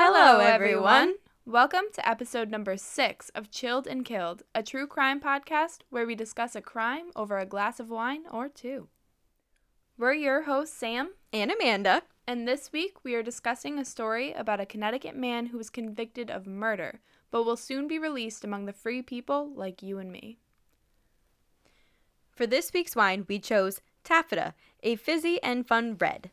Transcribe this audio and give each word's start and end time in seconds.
Hello, 0.00 0.38
everyone. 0.38 1.14
Welcome 1.44 1.86
to 1.94 2.08
episode 2.08 2.52
number 2.52 2.76
six 2.76 3.30
of 3.30 3.50
Chilled 3.50 3.88
and 3.88 4.04
Killed, 4.04 4.44
a 4.54 4.62
true 4.62 4.86
crime 4.86 5.20
podcast 5.20 5.78
where 5.90 6.06
we 6.06 6.14
discuss 6.14 6.54
a 6.54 6.60
crime 6.60 7.06
over 7.16 7.36
a 7.36 7.44
glass 7.44 7.80
of 7.80 7.90
wine 7.90 8.22
or 8.30 8.48
two. 8.48 8.86
We're 9.98 10.12
your 10.12 10.42
hosts, 10.42 10.76
Sam, 10.76 11.14
And 11.32 11.50
Amanda. 11.50 12.02
and 12.28 12.46
this 12.46 12.70
week 12.70 13.02
we 13.02 13.16
are 13.16 13.24
discussing 13.24 13.76
a 13.76 13.84
story 13.84 14.32
about 14.32 14.60
a 14.60 14.66
Connecticut 14.66 15.16
man 15.16 15.46
who 15.46 15.58
was 15.58 15.68
convicted 15.68 16.30
of 16.30 16.46
murder, 16.46 17.00
but 17.32 17.42
will 17.42 17.56
soon 17.56 17.88
be 17.88 17.98
released 17.98 18.44
among 18.44 18.66
the 18.66 18.72
free 18.72 19.02
people 19.02 19.50
like 19.52 19.82
you 19.82 19.98
and 19.98 20.12
me. 20.12 20.38
For 22.30 22.46
this 22.46 22.72
week's 22.72 22.94
wine, 22.94 23.26
we 23.28 23.40
chose 23.40 23.80
Taffeta, 24.04 24.54
a 24.80 24.94
fizzy 24.94 25.42
and 25.42 25.66
fun 25.66 25.96
red. 25.98 26.30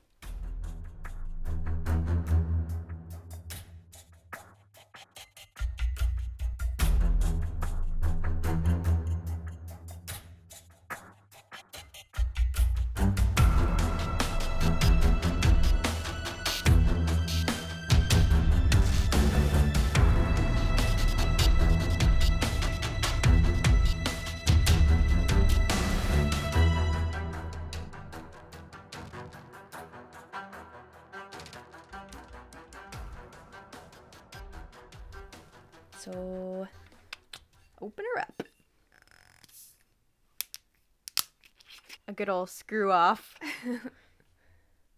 Good 42.15 42.29
old 42.29 42.49
screw 42.49 42.91
off. 42.91 43.35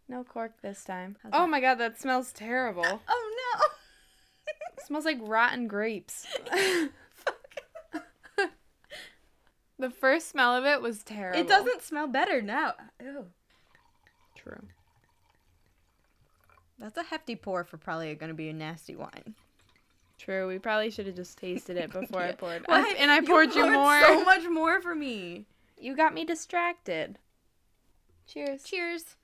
No 0.09 0.23
cork 0.23 0.53
this 0.61 0.85
time. 0.85 1.17
How's 1.21 1.33
oh 1.35 1.41
that? 1.41 1.49
my 1.49 1.59
god, 1.59 1.75
that 1.79 1.99
smells 1.99 2.31
terrible. 2.31 2.85
Oh 3.09 3.53
no. 3.59 3.65
smells 4.85 5.03
like 5.03 5.17
rotten 5.21 5.67
grapes. 5.67 6.25
The 9.79 9.89
first 9.91 10.29
smell 10.29 10.55
of 10.55 10.65
it 10.65 10.81
was 10.81 11.03
terrible. 11.03 11.39
it 11.39 11.47
doesn't 11.47 11.83
smell 11.83 12.07
better 12.07 12.41
now. 12.41 12.73
Ew. 12.99 13.25
True. 14.35 14.63
That's 16.79 16.97
a 16.97 17.03
hefty 17.03 17.35
pour 17.35 17.63
for 17.63 17.77
probably 17.77 18.15
going 18.15 18.29
to 18.29 18.35
be 18.35 18.49
a 18.49 18.53
nasty 18.53 18.95
wine. 18.95 19.35
True. 20.17 20.47
We 20.47 20.57
probably 20.57 20.89
should 20.89 21.05
have 21.05 21.15
just 21.15 21.37
tasted 21.37 21.77
it 21.77 21.91
before 21.91 22.21
I 22.23 22.31
poured. 22.31 22.63
Why? 22.65 22.79
I- 22.89 22.95
and 22.97 23.11
I 23.11 23.21
poured 23.21 23.53
you, 23.53 23.69
more. 23.69 24.01
So 24.01 24.23
much 24.23 24.47
more 24.49 24.81
for 24.81 24.95
me. 24.95 25.45
You 25.79 25.95
got 25.95 26.13
me 26.13 26.25
distracted. 26.25 27.19
Cheers. 28.27 28.63
Cheers. 28.63 29.15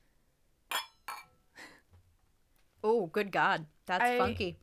Oh, 2.86 3.06
good 3.08 3.32
God. 3.32 3.66
That's 3.86 4.04
I- 4.04 4.18
funky. 4.18 4.58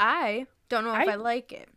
I 0.00 0.46
Don't 0.70 0.84
know 0.84 0.94
if 0.94 1.06
I- 1.08 1.12
I 1.12 1.14
like 1.16 1.52
it. 1.52 1.68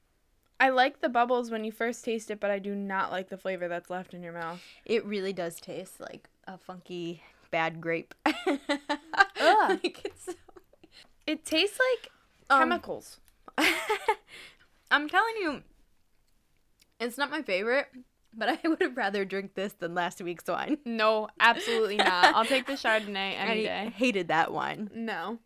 I 0.61 0.69
like 0.69 1.01
the 1.01 1.09
bubbles 1.09 1.51
when 1.51 1.65
you 1.65 1.71
first 1.73 2.05
taste 2.05 2.31
it, 2.31 2.39
but 2.39 2.49
I 2.49 2.59
do 2.59 2.73
not 2.73 3.11
like 3.11 3.27
the 3.27 3.37
flavor 3.37 3.67
that's 3.67 3.89
left 3.89 4.13
in 4.13 4.23
your 4.23 4.31
mouth. 4.31 4.61
It 4.85 5.03
really 5.05 5.33
does 5.33 5.59
taste 5.59 5.99
like 5.99 6.29
a 6.47 6.57
funky 6.57 7.21
bad 7.51 7.81
grape. 7.81 8.15
Like, 9.37 10.01
it's 10.05 10.25
so- 10.27 10.33
It 11.27 11.43
tastes 11.43 11.77
like 11.77 12.09
Um, 12.49 12.59
chemicals. 12.61 13.19
I'm 14.89 15.09
telling 15.09 15.35
you, 15.41 15.63
it's 16.99 17.17
not 17.17 17.29
my 17.29 17.41
favorite, 17.41 17.87
but 18.37 18.49
I 18.49 18.59
would 18.67 18.81
have 18.81 18.97
rather 18.97 19.25
drink 19.25 19.53
this 19.55 19.73
than 19.73 19.93
last 19.95 20.21
week's 20.21 20.47
wine. 20.47 20.77
No, 20.85 21.27
absolutely 21.39 21.97
not. 21.97 22.35
I'll 22.35 22.45
take 22.45 22.67
the 22.67 22.73
Chardonnay 22.73 23.35
any 23.37 23.63
day. 23.63 23.79
I 23.81 23.83
day. 23.85 23.89
hated 23.95 24.27
that 24.29 24.51
wine. 24.51 24.89
No. 24.93 25.39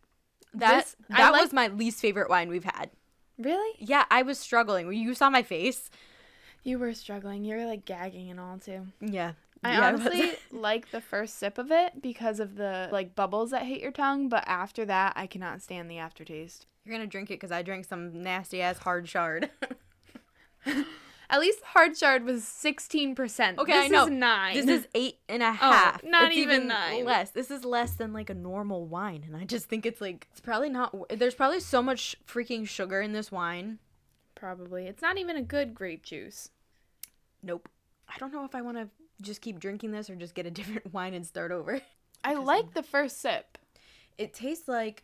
That 0.54 0.86
This- 0.86 0.96
that 1.10 1.32
like- 1.32 1.42
was 1.44 1.54
my 1.54 1.68
least 1.68 2.00
favorite 2.02 2.30
wine 2.30 2.50
we've 2.50 2.64
had. 2.64 2.90
Really? 3.38 3.76
Yeah, 3.80 4.04
I 4.12 4.22
was 4.24 4.38
struggling. 4.38 4.92
You 4.92 5.14
saw 5.14 5.30
my 5.30 5.44
face. 5.44 5.90
You 6.64 6.78
were 6.78 6.94
struggling. 6.94 7.46
You 7.46 7.56
were 7.56 7.66
like 7.66 7.86
gagging 7.86 8.30
and 8.30 8.40
all 8.40 8.58
too. 8.58 8.88
Yeah. 9.00 9.34
I 9.64 9.74
Yeah, 9.74 9.88
honestly 9.88 10.32
like 10.52 10.92
the 10.92 11.00
first 11.02 11.38
sip 11.38 11.58
of 11.58 11.72
it 11.72 12.02
because 12.02 12.40
of 12.40 12.56
the 12.56 12.90
like 12.92 13.16
bubbles 13.16 13.52
that 13.52 13.64
hit 13.64 13.80
your 13.82 13.92
tongue, 13.92 14.28
but 14.30 14.44
after 14.48 14.86
that, 14.86 15.14
I 15.16 15.28
cannot 15.28 15.62
stand 15.62 15.90
the 15.90 15.98
aftertaste. 16.00 16.66
You're 16.84 16.96
gonna 16.96 17.08
drink 17.08 17.30
it 17.30 17.36
because 17.36 17.52
I 17.52 17.62
drank 17.62 17.86
some 17.86 18.24
nasty 18.24 18.62
ass 18.62 18.80
hard 18.80 19.08
shard. 19.08 19.50
At 21.32 21.40
least 21.40 21.62
hard 21.64 21.96
shard 21.98 22.24
was 22.26 22.44
sixteen 22.44 23.14
percent. 23.14 23.60
Okay, 23.60 23.72
this 23.74 23.86
I 23.86 23.88
know. 23.90 24.06
Is 24.06 24.10
nine. 24.10 24.56
This 24.56 24.68
is 24.68 24.88
eight 24.96 25.20
and 25.30 25.44
a 25.44 25.48
oh, 25.50 25.52
half. 25.52 26.04
not 26.04 26.30
It's 26.32 26.38
even 26.38 26.68
nine. 26.68 27.06
less. 27.06 27.30
This 27.32 27.52
is 27.52 27.64
less 27.64 27.94
than 27.94 28.14
like 28.14 28.30
a 28.30 28.34
normal 28.34 28.86
wine, 28.88 29.24
and 29.28 29.36
I 29.38 29.44
just 29.46 29.66
think 29.68 29.86
it's 29.86 30.02
like 30.02 30.28
it's 30.32 30.40
probably 30.42 30.70
not. 30.70 30.96
There's 31.10 31.36
probably 31.36 31.60
so 31.60 31.82
much 31.84 32.16
freaking 32.28 32.68
sugar 32.68 33.00
in 33.02 33.14
this 33.14 33.32
wine. 33.32 33.78
probably. 34.36 34.88
It's 34.88 35.02
not 35.04 35.18
even 35.20 35.36
a 35.38 35.42
good 35.44 35.76
grape 35.76 36.04
juice. 36.04 36.50
Nope. 37.44 37.70
I 38.08 38.18
don't 38.18 38.34
know 38.34 38.44
if 38.46 38.56
I 38.56 38.62
want 38.62 38.78
to 38.78 38.90
just 39.22 39.42
keep 39.42 39.60
drinking 39.60 39.92
this 39.92 40.10
or 40.10 40.16
just 40.16 40.34
get 40.34 40.46
a 40.48 40.52
different 40.60 40.92
wine 40.94 41.14
and 41.14 41.26
start 41.26 41.52
over. 41.52 41.80
I 42.24 42.34
like 42.34 42.74
the 42.74 42.84
first 42.84 43.22
sip. 43.22 43.58
It 44.18 44.34
tastes 44.34 44.68
like 44.68 45.04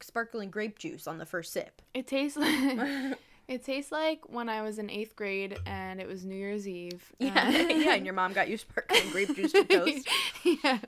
sparkling 0.00 0.50
grape 0.50 0.78
juice 0.78 1.06
on 1.06 1.18
the 1.18 1.24
first 1.26 1.52
sip. 1.52 1.80
It 1.94 2.06
tastes 2.08 2.36
like 2.36 3.16
it 3.52 3.64
tastes 3.64 3.92
like 3.92 4.28
when 4.28 4.48
I 4.48 4.62
was 4.62 4.78
in 4.78 4.88
eighth 4.88 5.14
grade 5.14 5.58
and 5.66 6.00
it 6.00 6.08
was 6.08 6.24
New 6.24 6.34
Year's 6.34 6.66
Eve. 6.66 7.12
yeah, 7.18 7.50
yeah, 7.68 7.94
and 7.94 8.06
your 8.06 8.14
mom 8.14 8.32
got 8.32 8.48
you 8.48 8.56
sparkling 8.56 9.10
grape 9.10 9.34
juice 9.34 9.52
to 9.52 9.64
toast. 9.68 10.08
yes. 10.44 10.86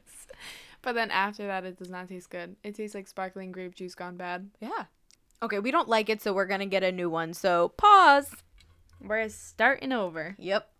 But 0.83 0.95
then 0.95 1.11
after 1.11 1.47
that, 1.47 1.65
it 1.65 1.79
does 1.79 1.91
not 1.91 2.09
taste 2.09 2.31
good. 2.31 2.57
It 2.63 2.75
tastes 2.75 2.95
like 2.95 3.07
sparkling 3.07 3.53
grape 3.53 3.75
juice 3.75 3.95
gone 3.95 4.17
bad. 4.17 4.51
Yeah. 4.61 4.85
Okay, 5.43 5.59
we 5.59 5.71
don't 5.71 5.89
like 5.89 6.09
it, 6.09 6.23
so 6.23 6.33
we're 6.33 6.47
gonna 6.47 6.67
get 6.67 6.83
a 6.83 6.93
new 6.93 7.11
one. 7.11 7.35
So 7.35 7.69
pause. 7.77 8.31
We're 9.01 9.29
starting 9.29 9.93
over. 9.93 10.35
Yep. 10.39 10.71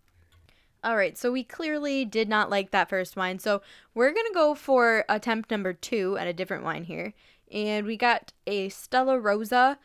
All 0.83 0.97
right, 0.97 1.17
so 1.17 1.33
we 1.33 1.45
clearly 1.45 2.05
did 2.05 2.29
not 2.29 2.51
like 2.51 2.71
that 2.71 2.91
first 2.91 3.17
wine. 3.17 3.39
So 3.39 3.63
we're 3.95 4.13
going 4.13 4.27
to 4.27 4.35
go 4.35 4.55
for 4.55 5.07
attempt 5.09 5.51
number 5.51 5.73
two 5.73 6.19
at 6.19 6.27
a 6.27 6.35
different 6.35 6.63
wine 6.63 6.85
here. 6.85 7.15
And 7.51 7.87
we 7.87 7.97
got 7.97 8.35
a 8.47 8.69
Stella 8.69 9.19
Rosa. 9.19 9.79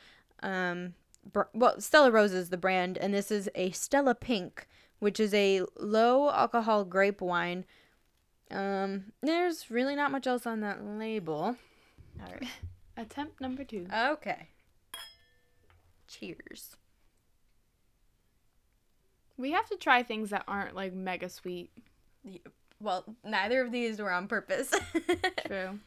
Um, 0.43 0.95
well, 1.53 1.79
Stella 1.79 2.11
Rose 2.11 2.33
is 2.33 2.49
the 2.49 2.57
brand, 2.57 2.97
and 2.97 3.13
this 3.13 3.31
is 3.31 3.49
a 3.55 3.71
Stella 3.71 4.15
Pink, 4.15 4.67
which 4.99 5.19
is 5.19 5.33
a 5.33 5.63
low 5.77 6.29
alcohol 6.29 6.83
grape 6.83 7.21
wine. 7.21 7.65
Um, 8.51 9.11
there's 9.21 9.69
really 9.69 9.95
not 9.95 10.11
much 10.11 10.25
else 10.27 10.47
on 10.47 10.61
that 10.61 10.83
label. 10.83 11.55
All 12.21 12.33
right. 12.33 12.49
Attempt 12.97 13.39
number 13.39 13.63
two. 13.63 13.87
Okay. 13.93 14.49
Cheers. 16.07 16.75
We 19.37 19.51
have 19.51 19.69
to 19.69 19.77
try 19.77 20.03
things 20.03 20.31
that 20.31 20.43
aren't 20.47 20.75
like 20.75 20.93
mega 20.93 21.29
sweet. 21.29 21.71
Well, 22.81 23.05
neither 23.23 23.61
of 23.61 23.71
these 23.71 23.99
were 23.99 24.11
on 24.11 24.27
purpose. 24.27 24.73
True. 25.47 25.79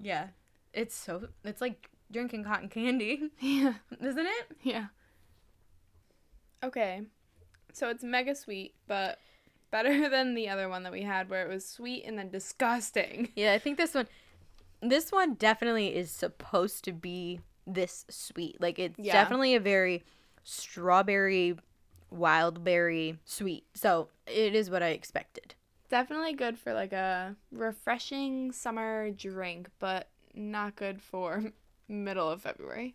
Yeah. 0.00 0.28
It's 0.72 0.94
so 0.94 1.28
it's 1.44 1.60
like 1.60 1.90
drinking 2.12 2.44
cotton 2.44 2.68
candy, 2.68 3.30
Yeah. 3.40 3.74
isn't 4.00 4.26
it? 4.26 4.56
Yeah. 4.62 4.86
Okay. 6.62 7.02
So 7.72 7.88
it's 7.88 8.04
mega 8.04 8.34
sweet, 8.34 8.74
but 8.86 9.18
better 9.70 10.08
than 10.10 10.34
the 10.34 10.48
other 10.48 10.68
one 10.68 10.82
that 10.84 10.92
we 10.92 11.02
had 11.02 11.28
where 11.30 11.44
it 11.44 11.48
was 11.48 11.66
sweet 11.66 12.04
and 12.04 12.18
then 12.18 12.30
disgusting. 12.30 13.28
Yeah, 13.34 13.52
I 13.52 13.58
think 13.58 13.78
this 13.78 13.94
one 13.94 14.08
this 14.80 15.12
one 15.12 15.34
definitely 15.34 15.94
is 15.94 16.10
supposed 16.10 16.84
to 16.84 16.92
be 16.92 17.40
this 17.66 18.04
sweet. 18.10 18.60
Like 18.60 18.78
it's 18.78 18.98
Yeah. 18.98 19.12
definitely 19.12 19.54
a 19.54 19.60
very 19.60 20.02
strawberry 20.44 21.56
wild 22.10 22.62
berry 22.64 23.18
sweet. 23.24 23.64
So, 23.74 24.08
it 24.26 24.54
is 24.54 24.68
what 24.68 24.82
I 24.82 24.88
expected. 24.88 25.54
Definitely 25.88 26.34
good 26.34 26.58
for 26.58 26.74
like 26.74 26.92
a 26.92 27.36
refreshing 27.52 28.50
summer 28.52 29.10
drink, 29.10 29.68
but 29.78 30.08
not 30.34 30.74
good 30.76 31.00
for 31.00 31.52
middle 31.88 32.28
of 32.28 32.42
February. 32.42 32.94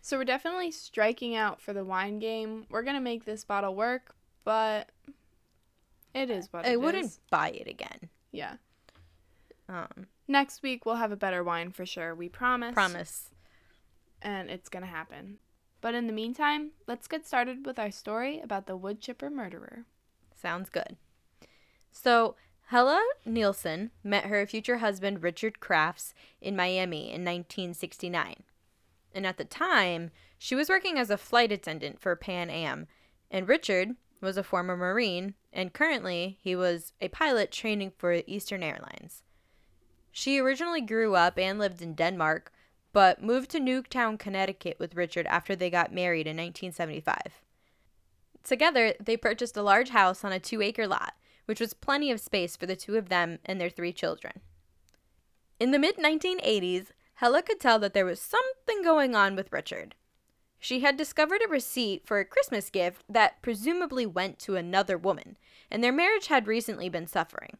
So 0.00 0.18
we're 0.18 0.24
definitely 0.24 0.70
striking 0.70 1.34
out 1.34 1.60
for 1.60 1.72
the 1.72 1.84
wine 1.84 2.18
game. 2.18 2.66
We're 2.68 2.82
gonna 2.82 3.00
make 3.00 3.24
this 3.24 3.44
bottle 3.44 3.74
work, 3.74 4.14
but 4.44 4.90
it 6.14 6.30
is 6.30 6.52
what 6.52 6.64
it 6.64 6.68
is. 6.68 6.70
I 6.70 6.72
it 6.74 6.80
wouldn't 6.80 7.06
is. 7.06 7.20
buy 7.30 7.50
it 7.50 7.66
again. 7.68 8.10
Yeah. 8.32 8.56
Um 9.68 10.06
Next 10.28 10.62
week 10.62 10.84
we'll 10.84 10.96
have 10.96 11.12
a 11.12 11.16
better 11.16 11.42
wine 11.42 11.70
for 11.70 11.86
sure. 11.86 12.14
We 12.14 12.28
promise. 12.28 12.74
promise. 12.74 13.30
And 14.20 14.50
it's 14.50 14.68
gonna 14.68 14.86
happen. 14.86 15.38
But 15.80 15.94
in 15.94 16.06
the 16.06 16.14
meantime, 16.14 16.70
let's 16.86 17.06
get 17.06 17.26
started 17.26 17.66
with 17.66 17.78
our 17.78 17.90
story 17.90 18.40
about 18.40 18.66
the 18.66 18.76
wood 18.76 19.00
chipper 19.02 19.28
murderer. 19.28 19.84
Sounds 20.34 20.70
good. 20.70 20.96
So, 21.92 22.36
Helle 22.68 23.00
Nielsen 23.24 23.90
met 24.02 24.24
her 24.24 24.46
future 24.46 24.78
husband 24.78 25.22
Richard 25.22 25.60
Crafts 25.60 26.14
in 26.40 26.56
Miami 26.56 27.10
in 27.10 27.24
1969. 27.24 28.42
And 29.14 29.26
at 29.26 29.36
the 29.36 29.44
time, 29.44 30.10
she 30.38 30.54
was 30.54 30.68
working 30.68 30.98
as 30.98 31.10
a 31.10 31.18
flight 31.18 31.52
attendant 31.52 32.00
for 32.00 32.16
Pan 32.16 32.50
Am, 32.50 32.86
and 33.30 33.48
Richard 33.48 33.90
was 34.20 34.36
a 34.36 34.42
former 34.42 34.76
Marine, 34.76 35.34
and 35.52 35.72
currently 35.72 36.38
he 36.40 36.56
was 36.56 36.92
a 37.00 37.08
pilot 37.08 37.52
training 37.52 37.92
for 37.96 38.22
Eastern 38.26 38.62
Airlines. 38.62 39.22
She 40.10 40.38
originally 40.38 40.80
grew 40.80 41.14
up 41.14 41.38
and 41.38 41.58
lived 41.58 41.82
in 41.82 41.94
Denmark, 41.94 42.52
but 42.92 43.22
moved 43.22 43.50
to 43.50 43.60
Newtown, 43.60 44.16
Connecticut 44.16 44.78
with 44.78 44.94
Richard 44.94 45.26
after 45.26 45.54
they 45.54 45.68
got 45.68 45.92
married 45.92 46.26
in 46.26 46.36
1975. 46.36 47.42
Together, 48.42 48.94
they 49.00 49.16
purchased 49.16 49.56
a 49.56 49.62
large 49.62 49.90
house 49.90 50.24
on 50.24 50.32
a 50.32 50.38
two 50.38 50.62
acre 50.62 50.86
lot, 50.86 51.14
which 51.46 51.60
was 51.60 51.74
plenty 51.74 52.10
of 52.10 52.20
space 52.20 52.56
for 52.56 52.66
the 52.66 52.76
two 52.76 52.96
of 52.96 53.08
them 53.08 53.38
and 53.44 53.60
their 53.60 53.70
three 53.70 53.92
children. 53.92 54.40
In 55.60 55.70
the 55.70 55.78
mid 55.78 55.96
1980s, 55.96 56.88
Helle 57.14 57.42
could 57.42 57.60
tell 57.60 57.78
that 57.78 57.94
there 57.94 58.04
was 58.04 58.20
something 58.20 58.82
going 58.82 59.14
on 59.14 59.36
with 59.36 59.52
Richard. 59.52 59.94
She 60.58 60.80
had 60.80 60.96
discovered 60.96 61.42
a 61.44 61.48
receipt 61.48 62.06
for 62.06 62.18
a 62.18 62.24
Christmas 62.24 62.70
gift 62.70 63.04
that 63.08 63.42
presumably 63.42 64.06
went 64.06 64.38
to 64.40 64.56
another 64.56 64.96
woman, 64.96 65.36
and 65.70 65.84
their 65.84 65.92
marriage 65.92 66.28
had 66.28 66.46
recently 66.46 66.88
been 66.88 67.06
suffering. 67.06 67.58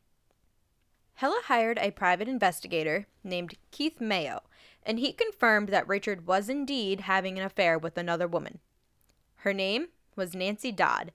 Helle 1.15 1.43
hired 1.45 1.79
a 1.79 1.93
private 1.93 2.29
investigator 2.29 3.07
named 3.23 3.55
Keith 3.71 4.01
Mayo, 4.01 4.43
and 4.83 4.99
he 4.99 5.13
confirmed 5.13 5.69
that 5.69 5.87
Richard 5.87 6.27
was 6.27 6.49
indeed 6.49 7.01
having 7.01 7.39
an 7.39 7.45
affair 7.45 7.79
with 7.79 7.97
another 7.97 8.27
woman. 8.27 8.59
Her 9.37 9.53
name 9.53 9.89
was 10.17 10.35
Nancy 10.35 10.73
Dodd, 10.73 11.13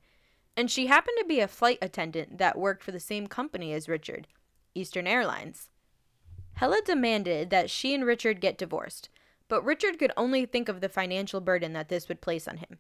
and 0.60 0.70
she 0.70 0.88
happened 0.88 1.16
to 1.18 1.24
be 1.24 1.40
a 1.40 1.48
flight 1.48 1.78
attendant 1.82 2.38
that 2.38 2.58
worked 2.58 2.84
for 2.84 2.92
the 2.92 3.00
same 3.00 3.28
company 3.28 3.72
as 3.72 3.88
Richard, 3.88 4.28
Eastern 4.76 5.08
Airlines. 5.08 5.70
Helle 6.56 6.82
demanded 6.86 7.50
that 7.50 7.70
she 7.70 7.94
and 7.94 8.06
Richard 8.06 8.42
get 8.42 8.58
divorced, 8.58 9.08
but 9.48 9.64
Richard 9.64 9.98
could 9.98 10.12
only 10.18 10.46
think 10.46 10.68
of 10.68 10.82
the 10.82 10.90
financial 10.90 11.40
burden 11.40 11.72
that 11.72 11.88
this 11.88 12.10
would 12.10 12.20
place 12.20 12.46
on 12.46 12.58
him. 12.58 12.78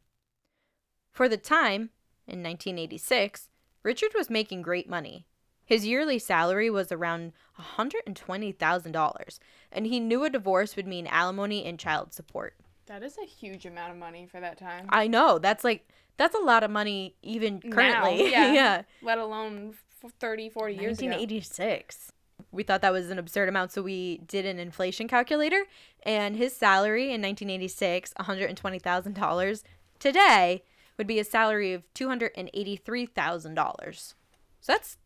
For 1.13 1.29
the 1.29 1.37
time, 1.37 1.91
in 2.27 2.43
1986, 2.43 3.47
Richard 3.81 4.11
was 4.13 4.29
making 4.29 4.61
great 4.61 4.89
money. 4.89 5.25
His 5.63 5.87
yearly 5.87 6.19
salary 6.19 6.69
was 6.69 6.91
around 6.91 7.31
$120,000, 7.77 9.39
and 9.71 9.87
he 9.87 10.01
knew 10.01 10.25
a 10.25 10.29
divorce 10.29 10.75
would 10.75 10.85
mean 10.85 11.07
alimony 11.07 11.63
and 11.63 11.79
child 11.79 12.11
support. 12.11 12.57
That 12.89 13.03
is 13.03 13.18
a 13.21 13.25
huge 13.25 13.68
amount 13.68 13.91
of 13.91 13.97
money 13.97 14.25
for 14.25 14.39
that 14.39 14.57
time. 14.57 14.88
I 14.89 15.06
know. 15.06 15.38
That's 15.38 15.63
like 15.63 15.88
that's 16.18 16.33
a 16.36 16.39
lot 16.39 16.63
of 16.63 16.71
money 16.71 17.13
even 17.21 17.62
currently. 17.62 18.18
Now, 18.18 18.24
yeah. 18.31 18.51
yeah. 18.51 18.81
Let 19.03 19.19
alone 19.19 19.75
f- 20.03 20.12
30, 20.19 20.50
40 20.50 20.74
years 20.74 20.97
ago. 20.97 21.06
1986. 21.07 22.12
We 22.51 22.63
thought 22.63 22.81
that 22.81 22.91
was 22.91 23.12
an 23.12 23.19
absurd 23.19 23.47
amount, 23.47 23.71
so 23.71 23.83
we 23.83 24.21
did 24.27 24.47
an 24.47 24.57
inflation 24.57 25.07
calculator, 25.07 25.65
and 26.01 26.36
his 26.36 26.56
salary 26.56 27.13
in 27.13 27.21
1986, 27.21 28.12
$120,000, 28.19 29.63
today 30.00 30.63
would 30.97 31.06
be 31.06 31.19
a 31.19 31.24
salary 31.24 31.74
of 31.74 31.83
$283,000. 31.94 34.13
So 34.62 34.65
that's 34.65 34.97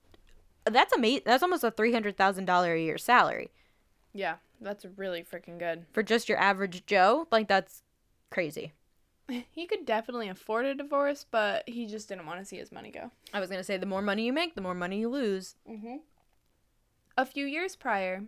that's 0.65 0.93
amazing. 0.93 1.23
That's 1.25 1.43
almost 1.43 1.65
a 1.65 1.71
$300,000 1.71 2.75
a 2.75 2.79
year 2.79 2.97
salary 2.97 3.51
Yeah, 4.13 4.35
that's 4.63 4.85
really 4.97 5.23
freaking 5.23 5.59
good. 5.59 5.85
for 5.91 6.03
just 6.03 6.29
your 6.29 6.37
average 6.37 6.85
Joe. 6.85 7.27
Like 7.31 7.47
that's 7.47 7.83
crazy. 8.29 8.73
He 9.51 9.67
could 9.67 9.85
definitely 9.85 10.27
afford 10.27 10.65
a 10.65 10.75
divorce, 10.75 11.25
but 11.31 11.67
he 11.67 11.85
just 11.85 12.09
didn't 12.09 12.25
want 12.25 12.39
to 12.39 12.45
see 12.45 12.57
his 12.57 12.73
money 12.73 12.91
go. 12.91 13.09
I 13.33 13.39
was 13.39 13.49
going 13.49 13.59
to 13.59 13.63
say 13.63 13.77
the 13.77 13.85
more 13.85 14.01
money 14.01 14.25
you 14.25 14.33
make, 14.33 14.53
the 14.53 14.61
more 14.61 14.73
money 14.75 14.99
you 14.99 15.07
lose. 15.07 15.55
Mm-hmm. 15.67 15.95
A 17.17 17.25
few 17.25 17.45
years 17.45 17.77
prior, 17.77 18.23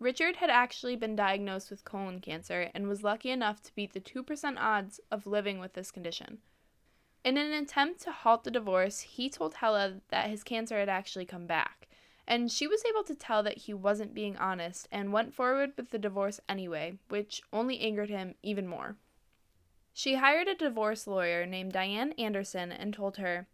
Richard 0.00 0.36
had 0.36 0.50
actually 0.50 0.96
been 0.96 1.14
diagnosed 1.14 1.70
with 1.70 1.84
colon 1.84 2.20
cancer 2.20 2.70
and 2.74 2.88
was 2.88 3.04
lucky 3.04 3.30
enough 3.30 3.62
to 3.62 3.74
beat 3.76 3.92
the 3.92 4.00
2% 4.00 4.56
odds 4.58 5.00
of 5.12 5.28
living 5.28 5.60
with 5.60 5.74
this 5.74 5.92
condition. 5.92 6.38
In 7.24 7.36
an 7.36 7.52
attempt 7.52 8.02
to 8.02 8.10
halt 8.10 8.42
the 8.42 8.50
divorce, 8.50 9.00
he 9.00 9.30
told 9.30 9.54
Helle 9.54 10.00
that 10.08 10.28
his 10.28 10.42
cancer 10.42 10.78
had 10.78 10.88
actually 10.88 11.24
come 11.24 11.46
back, 11.46 11.86
and 12.26 12.50
she 12.50 12.66
was 12.66 12.84
able 12.84 13.02
to 13.04 13.14
tell 13.14 13.42
that 13.42 13.58
he 13.58 13.74
wasn't 13.74 14.14
being 14.14 14.36
honest 14.36 14.88
and 14.92 15.12
went 15.12 15.34
forward 15.34 15.72
with 15.76 15.90
the 15.90 15.98
divorce 15.98 16.40
anyway, 16.48 16.98
which 17.08 17.42
only 17.52 17.80
angered 17.80 18.10
him 18.10 18.34
even 18.42 18.66
more. 18.66 18.96
She 19.92 20.14
hired 20.14 20.48
a 20.48 20.54
divorce 20.54 21.06
lawyer 21.06 21.44
named 21.44 21.72
Diane 21.72 22.12
Anderson 22.12 22.72
and 22.72 22.94
told 22.94 23.16
her, 23.18 23.46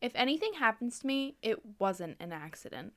If 0.00 0.12
anything 0.14 0.54
happens 0.54 0.98
to 0.98 1.06
me, 1.06 1.36
it 1.42 1.60
wasn't 1.78 2.16
an 2.18 2.32
accident. 2.32 2.94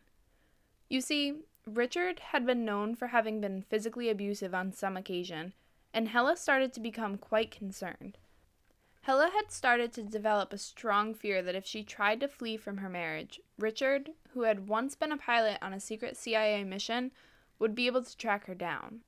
You 0.90 1.02
see, 1.02 1.42
Richard 1.66 2.20
had 2.20 2.46
been 2.46 2.66
known 2.66 2.96
for 2.96 3.08
having 3.08 3.42
been 3.42 3.62
physically 3.62 4.10
abusive 4.10 4.56
on 4.56 4.72
some 4.72 4.96
occasion, 4.96 5.54
and 5.94 6.08
Helle 6.08 6.36
started 6.36 6.74
to 6.74 6.80
become 6.80 7.18
quite 7.18 7.52
concerned. 7.52 8.18
Helle 9.08 9.32
had 9.32 9.54
started 9.54 9.94
to 9.94 10.04
develop 10.04 10.52
a 10.52 10.58
strong 10.58 11.14
fear 11.14 11.42
that 11.42 11.56
if 11.56 11.66
she 11.66 11.82
tried 11.82 12.20
to 12.20 12.28
flee 12.28 12.58
from 12.58 12.80
her 12.80 12.90
marriage, 12.90 13.40
Richard, 13.58 14.10
who 14.32 14.42
had 14.42 14.68
once 14.68 14.96
been 14.96 15.14
a 15.14 15.18
pilot 15.18 15.60
on 15.62 15.72
a 15.72 15.80
secret 15.80 16.18
CIA 16.18 16.66
mission, 16.66 17.14
would 17.58 17.74
be 17.74 17.88
able 17.88 18.04
to 18.04 18.18
track 18.18 18.48
her 18.48 18.54
down. 18.54 19.00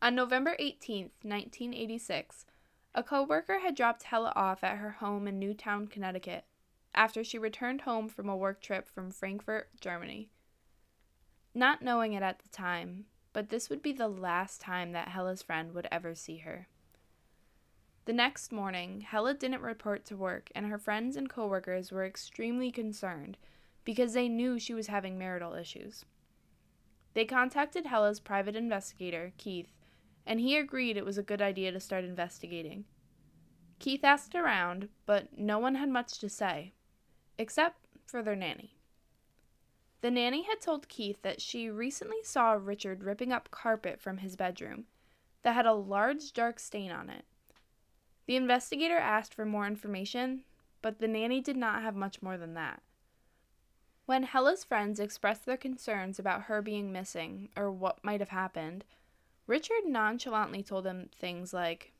On 0.00 0.14
November 0.14 0.56
18, 0.58 1.10
1986, 1.20 2.46
a 2.94 3.02
coworker 3.02 3.58
had 3.58 3.74
dropped 3.74 4.04
Helle 4.04 4.32
off 4.34 4.64
at 4.64 4.78
her 4.78 4.92
home 4.92 5.28
in 5.28 5.38
Newtown, 5.38 5.86
Connecticut, 5.86 6.46
after 6.94 7.22
she 7.22 7.36
returned 7.36 7.82
home 7.82 8.08
from 8.08 8.30
a 8.30 8.36
work 8.36 8.62
trip 8.62 8.88
from 8.88 9.10
Frankfurt, 9.10 9.68
Germany. 9.82 10.30
Not 11.54 11.82
knowing 11.82 12.14
it 12.14 12.22
at 12.22 12.38
the 12.38 12.48
time, 12.48 13.04
but 13.34 13.50
this 13.50 13.68
would 13.68 13.82
be 13.82 13.92
the 13.92 14.08
last 14.08 14.62
time 14.62 14.92
that 14.92 15.08
Helle's 15.08 15.42
friend 15.42 15.74
would 15.74 15.88
ever 15.92 16.14
see 16.14 16.38
her. 16.38 16.68
The 18.04 18.12
next 18.12 18.50
morning, 18.50 19.02
Helle 19.02 19.34
didn't 19.34 19.62
report 19.62 20.04
to 20.06 20.16
work, 20.16 20.50
and 20.54 20.66
her 20.66 20.78
friends 20.78 21.16
and 21.16 21.30
coworkers 21.30 21.92
were 21.92 22.04
extremely 22.04 22.72
concerned 22.72 23.38
because 23.84 24.12
they 24.12 24.28
knew 24.28 24.58
she 24.58 24.74
was 24.74 24.88
having 24.88 25.18
marital 25.18 25.54
issues. 25.54 26.04
They 27.14 27.24
contacted 27.24 27.86
Helle's 27.86 28.18
private 28.18 28.56
investigator, 28.56 29.32
Keith, 29.38 29.70
and 30.26 30.40
he 30.40 30.56
agreed 30.56 30.96
it 30.96 31.04
was 31.04 31.18
a 31.18 31.22
good 31.22 31.40
idea 31.40 31.70
to 31.70 31.80
start 31.80 32.04
investigating. 32.04 32.86
Keith 33.78 34.04
asked 34.04 34.34
around, 34.34 34.88
but 35.06 35.36
no 35.38 35.58
one 35.58 35.76
had 35.76 35.88
much 35.88 36.18
to 36.18 36.28
say, 36.28 36.72
except 37.38 37.86
for 38.06 38.22
their 38.22 38.36
nanny. 38.36 38.76
The 40.00 40.10
nanny 40.10 40.42
had 40.42 40.60
told 40.60 40.88
Keith 40.88 41.22
that 41.22 41.40
she 41.40 41.70
recently 41.70 42.22
saw 42.24 42.52
Richard 42.52 43.04
ripping 43.04 43.32
up 43.32 43.50
carpet 43.52 44.00
from 44.00 44.18
his 44.18 44.34
bedroom 44.34 44.86
that 45.42 45.54
had 45.54 45.66
a 45.66 45.72
large 45.72 46.32
dark 46.32 46.58
stain 46.58 46.90
on 46.90 47.08
it. 47.08 47.24
The 48.26 48.36
investigator 48.36 48.96
asked 48.96 49.34
for 49.34 49.44
more 49.44 49.66
information, 49.66 50.44
but 50.80 50.98
the 50.98 51.08
nanny 51.08 51.40
did 51.40 51.56
not 51.56 51.82
have 51.82 51.96
much 51.96 52.22
more 52.22 52.36
than 52.36 52.54
that. 52.54 52.82
When 54.06 54.24
Helle's 54.24 54.64
friends 54.64 55.00
expressed 55.00 55.46
their 55.46 55.56
concerns 55.56 56.18
about 56.18 56.42
her 56.42 56.60
being 56.60 56.92
missing 56.92 57.50
or 57.56 57.70
what 57.70 58.04
might 58.04 58.20
have 58.20 58.30
happened, 58.30 58.84
Richard 59.46 59.84
nonchalantly 59.84 60.62
told 60.62 60.84
them 60.84 61.08
things 61.16 61.52
like, 61.52 61.92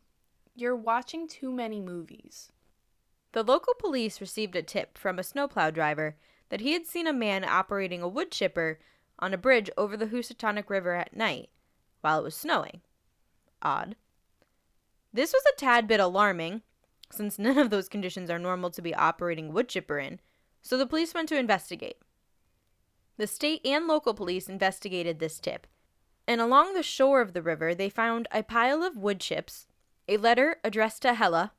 You're 0.55 0.76
watching 0.76 1.29
too 1.29 1.52
many 1.52 1.81
movies. 1.81 2.50
The 3.33 3.43
local 3.43 3.75
police 3.75 4.21
received 4.21 4.55
a 4.57 4.62
tip 4.62 4.99
from 4.99 5.19
a 5.19 5.23
snowplow 5.23 5.71
driver 5.71 6.17
that 6.50 6.61
he 6.61 6.73
had 6.73 6.87
seen 6.87 7.07
a 7.07 7.12
man 7.12 7.45
operating 7.45 8.02
a 8.02 8.09
wood 8.09 8.31
chipper 8.31 8.79
on 9.19 9.33
a 9.33 9.38
bridge 9.38 9.71
over 9.76 9.97
the 9.97 10.09
Housatonic 10.09 10.69
River 10.69 10.95
at 10.95 11.17
night 11.17 11.49
while 12.02 12.19
it 12.19 12.25
was 12.25 12.37
snowing. 12.37 12.83
Odd. 13.62 13.97
This 15.12 15.33
was 15.33 15.42
a 15.47 15.57
tad 15.61 15.87
bit 15.87 16.00
alarming, 16.00 16.62
since 17.11 17.38
none 17.38 17.59
of 17.59 17.71
those 17.71 17.88
conditions 17.88 18.31
are 18.31 18.38
normal 18.38 18.71
to 18.71 18.81
be 18.81 18.95
operating 18.95 19.52
wood 19.52 19.69
chipper 19.69 19.99
in, 19.99 20.21
so 20.62 20.78
the 20.78 20.87
police 20.87 21.12
went 21.12 21.28
to 21.28 21.38
investigate. 21.38 21.99
The 23.19 23.26
state 23.26 23.61
and 23.64 23.87
local 23.87 24.14
police 24.14 24.49
investigated 24.49 25.19
this 25.19 25.38
tip, 25.38 25.66
and 26.26 26.40
along 26.40 26.73
the 26.73 26.83
shore 26.83 27.21
of 27.21 27.35
the 27.35 27.42
river 27.42 27.75
they 27.75 27.90
found 27.90 28.26
a 28.33 28.42
pile 28.42 28.83
of 28.83 28.97
wood 28.97 29.21
chips, 29.21 29.66
a 30.09 30.16
letter 30.16 30.57
addressed 30.64 31.02
to 31.02 31.14
Helle, 31.14 31.52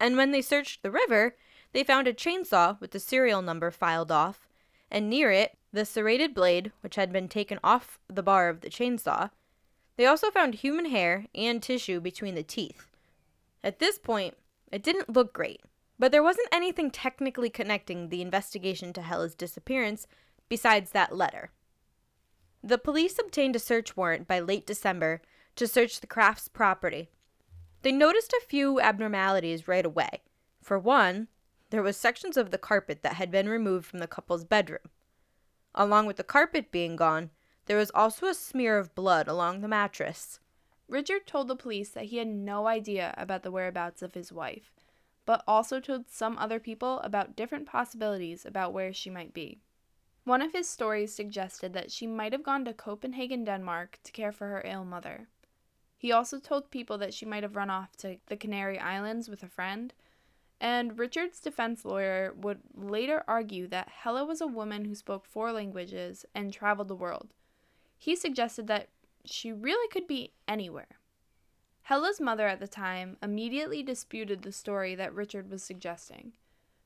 and 0.00 0.16
when 0.16 0.30
they 0.30 0.42
searched 0.42 0.82
the 0.82 0.90
river, 0.90 1.36
they 1.72 1.84
found 1.84 2.08
a 2.08 2.14
chainsaw 2.14 2.80
with 2.80 2.92
the 2.92 3.00
serial 3.00 3.42
number 3.42 3.70
filed 3.70 4.10
off, 4.10 4.48
and 4.90 5.10
near 5.10 5.30
it, 5.30 5.58
the 5.72 5.84
serrated 5.84 6.32
blade, 6.32 6.72
which 6.80 6.96
had 6.96 7.12
been 7.12 7.28
taken 7.28 7.58
off 7.62 7.98
the 8.08 8.22
bar 8.22 8.48
of 8.48 8.62
the 8.62 8.70
chainsaw. 8.70 9.30
They 9.96 10.06
also 10.06 10.30
found 10.30 10.56
human 10.56 10.86
hair 10.86 11.26
and 11.34 11.62
tissue 11.62 12.00
between 12.00 12.34
the 12.34 12.42
teeth. 12.42 12.86
At 13.64 13.78
this 13.78 13.98
point, 13.98 14.36
it 14.70 14.82
didn't 14.82 15.14
look 15.14 15.32
great, 15.32 15.62
but 15.98 16.12
there 16.12 16.22
wasn't 16.22 16.48
anything 16.52 16.90
technically 16.90 17.50
connecting 17.50 18.08
the 18.08 18.22
investigation 18.22 18.92
to 18.92 19.02
Helle's 19.02 19.34
disappearance 19.34 20.06
besides 20.48 20.90
that 20.90 21.16
letter. 21.16 21.50
The 22.62 22.78
police 22.78 23.18
obtained 23.18 23.56
a 23.56 23.60
search 23.60 23.96
warrant 23.96 24.26
by 24.28 24.40
late 24.40 24.66
December 24.66 25.22
to 25.56 25.66
search 25.66 26.00
the 26.00 26.06
Crafts' 26.06 26.48
property. 26.48 27.08
They 27.82 27.92
noticed 27.92 28.32
a 28.32 28.44
few 28.46 28.80
abnormalities 28.80 29.68
right 29.68 29.86
away. 29.86 30.22
For 30.62 30.78
one, 30.78 31.28
there 31.70 31.82
was 31.82 31.96
sections 31.96 32.36
of 32.36 32.50
the 32.50 32.58
carpet 32.58 33.02
that 33.02 33.14
had 33.14 33.30
been 33.30 33.48
removed 33.48 33.86
from 33.86 34.00
the 34.00 34.06
couple's 34.06 34.44
bedroom. 34.44 34.90
Along 35.74 36.06
with 36.06 36.16
the 36.16 36.24
carpet 36.24 36.70
being 36.70 36.96
gone, 36.96 37.30
there 37.66 37.76
was 37.76 37.90
also 37.94 38.26
a 38.26 38.34
smear 38.34 38.78
of 38.78 38.94
blood 38.94 39.28
along 39.28 39.60
the 39.60 39.68
mattress. 39.68 40.40
Richard 40.88 41.26
told 41.26 41.48
the 41.48 41.56
police 41.56 41.90
that 41.90 42.06
he 42.06 42.18
had 42.18 42.28
no 42.28 42.68
idea 42.68 43.12
about 43.18 43.42
the 43.42 43.50
whereabouts 43.50 44.02
of 44.02 44.14
his 44.14 44.32
wife, 44.32 44.72
but 45.24 45.42
also 45.48 45.80
told 45.80 46.08
some 46.08 46.38
other 46.38 46.60
people 46.60 47.00
about 47.00 47.34
different 47.34 47.66
possibilities 47.66 48.46
about 48.46 48.72
where 48.72 48.92
she 48.92 49.10
might 49.10 49.34
be. 49.34 49.58
One 50.22 50.42
of 50.42 50.52
his 50.52 50.68
stories 50.68 51.14
suggested 51.14 51.72
that 51.72 51.90
she 51.90 52.06
might 52.06 52.32
have 52.32 52.42
gone 52.42 52.64
to 52.64 52.72
Copenhagen, 52.72 53.44
Denmark 53.44 53.98
to 54.04 54.12
care 54.12 54.32
for 54.32 54.46
her 54.48 54.62
ill 54.64 54.84
mother. 54.84 55.28
He 55.96 56.12
also 56.12 56.38
told 56.38 56.70
people 56.70 56.98
that 56.98 57.14
she 57.14 57.26
might 57.26 57.42
have 57.42 57.56
run 57.56 57.70
off 57.70 57.96
to 57.98 58.18
the 58.26 58.36
Canary 58.36 58.78
Islands 58.78 59.28
with 59.28 59.42
a 59.42 59.48
friend, 59.48 59.92
and 60.60 60.98
Richard's 60.98 61.40
defense 61.40 61.84
lawyer 61.84 62.32
would 62.36 62.60
later 62.74 63.24
argue 63.26 63.66
that 63.68 63.88
Helle 63.88 64.26
was 64.26 64.40
a 64.40 64.46
woman 64.46 64.84
who 64.84 64.94
spoke 64.94 65.24
four 65.24 65.52
languages 65.52 66.24
and 66.34 66.52
traveled 66.52 66.88
the 66.88 66.94
world. 66.94 67.34
He 67.96 68.16
suggested 68.16 68.66
that 68.66 68.88
she 69.24 69.52
really 69.52 69.88
could 69.88 70.06
be 70.06 70.32
anywhere. 70.46 70.98
Helle's 71.82 72.20
mother 72.20 72.48
at 72.48 72.60
the 72.60 72.68
time 72.68 73.16
immediately 73.22 73.82
disputed 73.82 74.42
the 74.42 74.52
story 74.52 74.94
that 74.94 75.14
Richard 75.14 75.50
was 75.50 75.62
suggesting. 75.62 76.32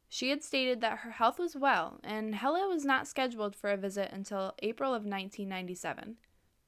She 0.09 0.31
had 0.31 0.43
stated 0.43 0.81
that 0.81 0.99
her 0.99 1.12
health 1.12 1.38
was 1.38 1.57
well, 1.57 2.00
and 2.02 2.35
Helle 2.35 2.69
was 2.69 2.85
not 2.85 3.07
scheduled 3.07 3.55
for 3.55 3.71
a 3.71 3.76
visit 3.76 4.11
until 4.12 4.55
April 4.61 4.90
of 4.90 5.05
1997. 5.05 6.17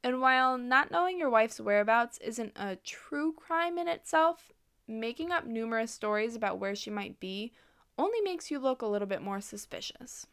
And 0.04 0.20
while 0.20 0.56
not 0.56 0.90
knowing 0.90 1.18
your 1.18 1.28
wife's 1.28 1.60
whereabouts 1.60 2.18
isn't 2.18 2.52
a 2.56 2.76
true 2.76 3.32
crime 3.32 3.78
in 3.78 3.88
itself, 3.88 4.52
making 4.86 5.30
up 5.30 5.44
numerous 5.44 5.92
stories 5.92 6.34
about 6.34 6.58
where 6.58 6.74
she 6.74 6.90
might 6.90 7.20
be 7.20 7.52
only 7.98 8.20
makes 8.20 8.50
you 8.50 8.58
look 8.58 8.80
a 8.82 8.86
little 8.86 9.08
bit 9.08 9.22
more 9.22 9.40
suspicious. 9.40 10.26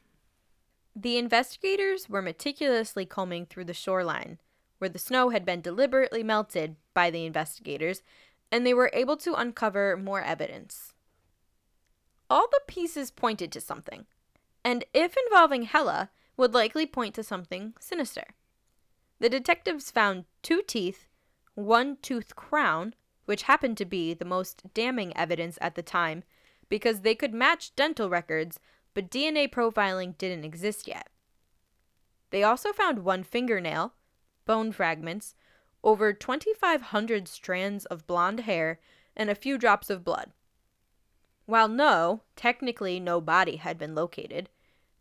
The 1.02 1.18
investigators 1.18 2.10
were 2.10 2.22
meticulously 2.22 3.06
combing 3.06 3.46
through 3.46 3.64
the 3.64 3.74
shoreline, 3.74 4.38
where 4.80 4.90
the 4.90 5.00
snow 5.00 5.30
had 5.30 5.46
been 5.46 5.62
deliberately 5.62 6.24
melted 6.24 6.76
by 6.94 7.10
the 7.10 7.26
investigators, 7.26 8.04
and 8.52 8.68
they 8.68 8.74
were 8.74 8.92
able 8.92 9.16
to 9.18 9.34
uncover 9.34 9.96
more 9.96 10.22
evidence. 10.22 10.94
All 12.30 12.50
the 12.52 12.60
pieces 12.68 13.12
pointed 13.12 13.50
to 13.54 13.62
something, 13.62 14.08
and 14.66 14.84
if 14.94 15.16
involving 15.26 15.64
Helle, 15.64 16.10
would 16.36 16.54
likely 16.54 16.86
point 16.86 17.16
to 17.16 17.24
something 17.24 17.76
sinister. 17.80 18.36
The 19.20 19.30
detectives 19.30 19.92
found 19.92 20.26
two 20.42 20.62
teeth, 20.68 21.08
one 21.56 21.96
tooth 22.02 22.36
crown, 22.36 22.94
which 23.24 23.44
happened 23.44 23.78
to 23.78 23.86
be 23.86 24.14
the 24.14 24.26
most 24.26 24.64
damning 24.74 25.16
evidence 25.16 25.58
at 25.62 25.76
the 25.76 25.82
time 25.82 26.24
because 26.68 27.02
they 27.02 27.16
could 27.16 27.34
match 27.34 27.74
dental 27.78 28.10
records, 28.10 28.60
but 29.00 29.10
DNA 29.10 29.50
profiling 29.50 30.18
didn't 30.18 30.44
exist 30.44 30.86
yet. 30.86 31.08
They 32.32 32.44
also 32.44 32.74
found 32.74 33.00
one 33.00 33.24
fingernail, 33.24 33.94
bone 34.46 34.74
fragments, 34.74 35.36
over 35.86 36.12
2,500 36.12 37.26
strands 37.30 37.86
of 37.86 38.06
blonde 38.06 38.42
hair, 38.42 38.82
and 39.16 39.30
a 39.30 39.36
few 39.36 39.58
drops 39.58 39.90
of 39.90 40.04
blood. 40.04 40.34
While 41.46 41.70
no, 41.70 42.24
technically 42.36 43.00
no 43.00 43.22
body 43.22 43.56
had 43.56 43.78
been 43.78 43.96
located, 43.96 44.50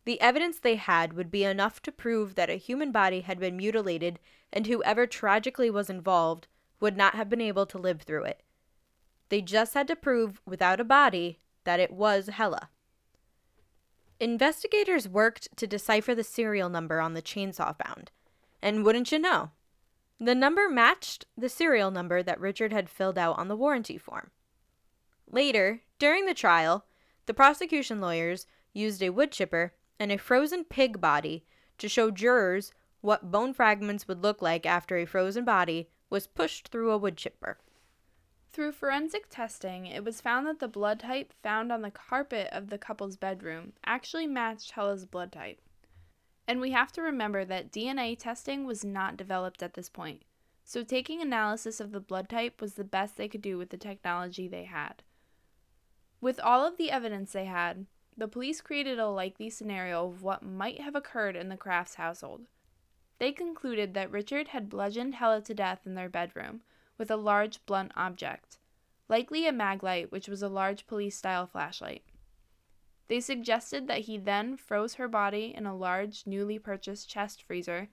the 0.05 0.21
evidence 0.21 0.59
they 0.59 0.77
had 0.77 1.11
would 1.11 1.29
be 1.29 1.43
enough 1.43 1.81
to 1.81 1.91
prove 1.91 2.35
that 2.35 2.49
a 2.49 2.53
human 2.53 2.93
body 2.93 3.19
had 3.19 3.37
been 3.37 3.57
mutilated 3.57 4.17
and 4.53 4.65
whoever 4.65 5.07
tragically 5.07 5.69
was 5.69 5.89
involved 5.89 6.47
would 6.79 6.95
not 6.95 7.15
have 7.15 7.27
been 7.27 7.41
able 7.41 7.65
to 7.65 7.77
live 7.77 8.03
through 8.03 8.23
it. 8.23 8.43
They 9.27 9.41
just 9.41 9.73
had 9.73 9.89
to 9.89 9.97
prove, 9.97 10.39
without 10.45 10.79
a 10.79 10.85
body, 10.85 11.41
that 11.65 11.81
it 11.81 11.91
was 11.91 12.27
Helle. 12.27 12.69
Investigators 14.19 15.07
worked 15.07 15.47
to 15.55 15.65
decipher 15.65 16.13
the 16.13 16.23
serial 16.23 16.67
number 16.67 16.99
on 16.99 17.13
the 17.13 17.21
chainsaw 17.21 17.73
found, 17.77 18.11
and 18.61 18.83
wouldn't 18.83 19.11
you 19.13 19.19
know, 19.19 19.51
the 20.19 20.35
number 20.35 20.67
matched 20.67 21.25
the 21.37 21.47
serial 21.47 21.89
number 21.89 22.21
that 22.21 22.39
Richard 22.39 22.73
had 22.73 22.89
filled 22.89 23.17
out 23.17 23.37
on 23.37 23.47
the 23.47 23.55
warranty 23.55 23.97
form. 23.97 24.31
Later, 25.31 25.83
during 25.99 26.25
the 26.25 26.33
trial, 26.33 26.85
the 27.27 27.33
prosecution 27.33 28.01
lawyers 28.01 28.45
used 28.73 29.01
a 29.01 29.11
wood 29.11 29.31
chipper 29.31 29.73
and 29.97 30.11
a 30.11 30.17
frozen 30.17 30.65
pig 30.65 30.99
body 30.99 31.45
to 31.77 31.87
show 31.87 32.11
jurors 32.11 32.73
what 32.99 33.31
bone 33.31 33.53
fragments 33.53 34.07
would 34.09 34.21
look 34.21 34.41
like 34.41 34.65
after 34.65 34.97
a 34.97 35.05
frozen 35.05 35.45
body 35.45 35.89
was 36.09 36.27
pushed 36.27 36.67
through 36.67 36.91
a 36.91 36.97
wood 36.97 37.15
chipper. 37.15 37.57
Through 38.59 38.73
forensic 38.73 39.29
testing, 39.29 39.85
it 39.85 40.03
was 40.03 40.19
found 40.19 40.45
that 40.45 40.59
the 40.59 40.67
blood 40.67 40.99
type 40.99 41.31
found 41.41 41.71
on 41.71 41.81
the 41.81 41.89
carpet 41.89 42.49
of 42.51 42.69
the 42.69 42.77
couple's 42.77 43.15
bedroom 43.15 43.71
actually 43.85 44.27
matched 44.27 44.71
Helle's 44.71 45.05
blood 45.05 45.31
type. 45.31 45.61
And 46.45 46.59
we 46.59 46.71
have 46.71 46.91
to 46.91 47.01
remember 47.01 47.45
that 47.45 47.71
DNA 47.71 48.19
testing 48.19 48.65
was 48.65 48.83
not 48.83 49.15
developed 49.15 49.63
at 49.63 49.75
this 49.75 49.87
point, 49.87 50.23
so 50.65 50.83
taking 50.83 51.21
analysis 51.21 51.79
of 51.79 51.93
the 51.93 52.01
blood 52.01 52.27
type 52.27 52.59
was 52.59 52.73
the 52.73 52.83
best 52.83 53.15
they 53.15 53.29
could 53.29 53.41
do 53.41 53.57
with 53.57 53.69
the 53.69 53.77
technology 53.77 54.45
they 54.45 54.65
had. 54.65 55.03
With 56.19 56.37
all 56.41 56.67
of 56.67 56.75
the 56.75 56.91
evidence 56.91 57.31
they 57.31 57.45
had, 57.45 57.85
the 58.17 58.27
police 58.27 58.59
created 58.59 58.99
a 58.99 59.07
likely 59.07 59.49
scenario 59.49 60.05
of 60.05 60.21
what 60.21 60.43
might 60.43 60.81
have 60.81 60.95
occurred 60.95 61.37
in 61.37 61.47
the 61.47 61.55
Crafts 61.55 61.95
household. 61.95 62.41
They 63.19 63.31
concluded 63.31 63.93
that 63.93 64.11
Richard 64.11 64.49
had 64.49 64.67
bludgeoned 64.67 65.15
Helle 65.15 65.41
to 65.43 65.53
death 65.53 65.85
in 65.85 65.95
their 65.95 66.09
bedroom 66.09 66.59
with 66.99 67.09
a 67.09 67.15
large 67.15 67.65
blunt 67.65 67.91
object, 67.95 68.59
likely 69.07 69.47
a 69.47 69.51
maglite, 69.51 70.11
which 70.11 70.27
was 70.27 70.43
a 70.43 70.49
large 70.49 70.85
police 70.85 71.17
style 71.17 71.47
flashlight. 71.47 72.03
They 73.07 73.19
suggested 73.19 73.87
that 73.87 74.01
he 74.01 74.19
then 74.19 74.55
froze 74.55 74.93
her 74.95 75.07
body 75.07 75.51
in 75.57 75.65
a 75.65 75.75
large, 75.75 76.27
newly 76.27 76.59
purchased 76.59 77.09
chest 77.09 77.41
freezer. 77.41 77.89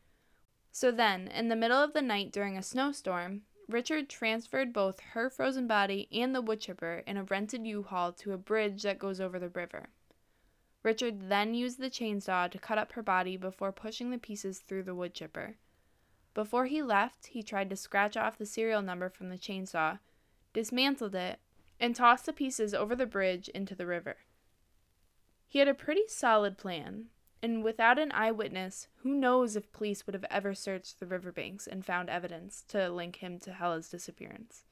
So 0.73 0.91
then, 0.91 1.29
in 1.29 1.49
the 1.49 1.57
middle 1.57 1.83
of 1.83 1.95
the 1.95 2.03
night 2.03 2.33
during 2.33 2.59
a 2.59 2.63
snowstorm, 2.63 3.43
Richard 3.67 4.11
transferred 4.11 4.75
both 4.75 5.01
her 5.01 5.31
frozen 5.31 5.67
body 5.67 6.07
and 6.13 6.35
the 6.35 6.43
wood 6.43 6.61
chipper 6.61 7.03
in 7.07 7.17
a 7.17 7.25
rented 7.25 7.67
U 7.67 7.83
Haul 7.83 8.13
to 8.13 8.33
a 8.33 8.39
bridge 8.39 8.83
that 8.83 8.99
goes 8.99 9.21
over 9.21 9.39
the 9.39 9.49
river. 9.49 9.89
Richard 10.83 11.29
then 11.29 11.55
used 11.55 11.81
the 11.81 11.91
chainsaw 11.91 12.51
to 12.51 12.59
cut 12.59 12.79
up 12.79 12.93
her 12.93 13.03
body 13.03 13.37
before 13.37 13.73
pushing 13.73 14.11
the 14.11 14.19
pieces 14.19 14.59
through 14.59 14.83
the 14.83 14.95
wood 14.95 15.15
chipper. 15.15 15.57
Before 16.37 16.67
he 16.67 16.83
left, 16.83 17.29
he 17.29 17.43
tried 17.43 17.71
to 17.71 17.77
scratch 17.77 18.15
off 18.15 18.37
the 18.37 18.45
serial 18.45 18.83
number 18.83 19.09
from 19.09 19.31
the 19.31 19.39
chainsaw, 19.39 20.01
dismantled 20.53 21.15
it, 21.15 21.39
and 21.81 21.97
tossed 21.97 22.27
the 22.27 22.33
pieces 22.35 22.75
over 22.75 22.95
the 22.95 23.07
bridge 23.07 23.49
into 23.49 23.75
the 23.75 23.87
river. 23.87 24.19
He 25.49 25.61
had 25.61 25.67
a 25.67 25.73
pretty 25.73 26.03
solid 26.09 26.59
plan, 26.59 27.07
and 27.43 27.65
without 27.65 27.99
an 27.99 28.13
eyewitness, 28.13 28.89
who 28.97 29.15
knows 29.15 29.57
if 29.57 29.73
police 29.73 30.05
would 30.05 30.13
have 30.13 30.27
ever 30.31 30.53
searched 30.53 31.01
the 31.01 31.07
riverbanks 31.07 31.67
and 31.67 31.87
found 31.87 32.11
evidence 32.11 32.63
to 32.69 32.91
link 32.91 33.17
him 33.17 33.39
to 33.39 33.55
Helle's 33.55 33.89
disappearance. 33.89 34.65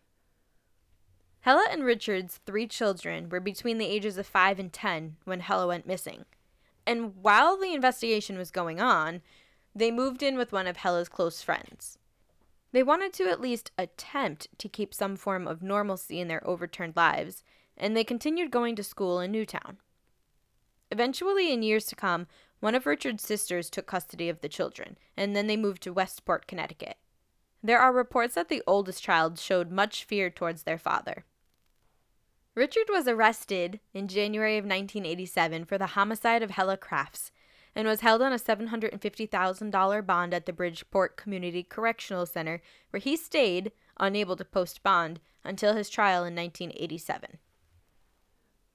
Helle 1.40 1.64
and 1.70 1.82
Richard's 1.82 2.40
three 2.44 2.66
children 2.66 3.30
were 3.30 3.40
between 3.40 3.78
the 3.78 3.86
ages 3.86 4.18
of 4.18 4.26
5 4.26 4.58
and 4.58 4.70
10 4.70 5.16
when 5.24 5.40
Helle 5.40 5.68
went 5.68 5.86
missing. 5.86 6.26
And 6.86 7.16
while 7.22 7.56
the 7.56 7.72
investigation 7.72 8.36
was 8.36 8.50
going 8.50 8.82
on, 8.82 9.22
they 9.74 9.90
moved 9.90 10.22
in 10.22 10.36
with 10.36 10.52
one 10.52 10.66
of 10.66 10.76
Helle's 10.76 11.08
close 11.08 11.42
friends. 11.42 11.98
They 12.72 12.82
wanted 12.82 13.12
to 13.14 13.28
at 13.28 13.40
least 13.40 13.70
attempt 13.78 14.48
to 14.58 14.68
keep 14.68 14.92
some 14.92 15.16
form 15.16 15.46
of 15.46 15.62
normalcy 15.62 16.20
in 16.20 16.28
their 16.28 16.46
overturned 16.46 16.96
lives, 16.96 17.44
and 17.76 17.96
they 17.96 18.04
continued 18.04 18.50
going 18.50 18.76
to 18.76 18.82
school 18.82 19.20
in 19.20 19.32
Newtown. 19.32 19.78
Eventually, 20.90 21.52
in 21.52 21.62
years 21.62 21.86
to 21.86 21.96
come, 21.96 22.26
one 22.60 22.74
of 22.74 22.86
Richard's 22.86 23.24
sisters 23.24 23.68
took 23.68 23.86
custody 23.86 24.28
of 24.28 24.40
the 24.40 24.48
children, 24.48 24.96
and 25.16 25.34
then 25.34 25.46
they 25.46 25.56
moved 25.56 25.82
to 25.82 25.92
Westport, 25.92 26.46
Connecticut. 26.46 26.96
There 27.62 27.78
are 27.78 27.92
reports 27.92 28.34
that 28.34 28.48
the 28.48 28.62
oldest 28.66 29.02
child 29.02 29.38
showed 29.38 29.70
much 29.70 30.04
fear 30.04 30.30
towards 30.30 30.62
their 30.62 30.78
father. 30.78 31.24
Richard 32.54 32.86
was 32.88 33.08
arrested 33.08 33.80
in 33.92 34.06
January 34.06 34.56
of 34.56 34.64
1987 34.64 35.64
for 35.64 35.78
the 35.78 35.88
homicide 35.88 36.42
of 36.42 36.52
Helle 36.52 36.76
Crafts 36.76 37.32
and 37.74 37.88
was 37.88 38.00
held 38.00 38.22
on 38.22 38.32
a 38.32 38.36
$750,000 38.36 40.06
bond 40.06 40.34
at 40.34 40.46
the 40.46 40.52
Bridgeport 40.52 41.16
Community 41.16 41.62
Correctional 41.62 42.26
Center, 42.26 42.62
where 42.90 43.00
he 43.00 43.16
stayed, 43.16 43.72
unable 43.98 44.36
to 44.36 44.44
post 44.44 44.82
bond, 44.82 45.20
until 45.42 45.74
his 45.74 45.90
trial 45.90 46.24
in 46.24 46.34
1987. 46.34 47.38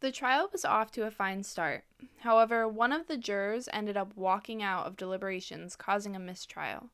The 0.02 0.12
trial 0.12 0.50
was 0.52 0.64
off 0.64 0.92
to 0.92 1.06
a 1.06 1.12
fine 1.12 1.44
start. 1.44 1.84
However, 2.20 2.68
one 2.68 2.94
of 2.94 3.08
the 3.08 3.18
jurors 3.18 3.68
ended 3.74 3.98
up 3.98 4.16
walking 4.16 4.64
out 4.64 4.86
of 4.86 4.96
deliberations, 4.96 5.76
causing 5.76 6.16
a 6.16 6.20
mistrial. 6.20 6.90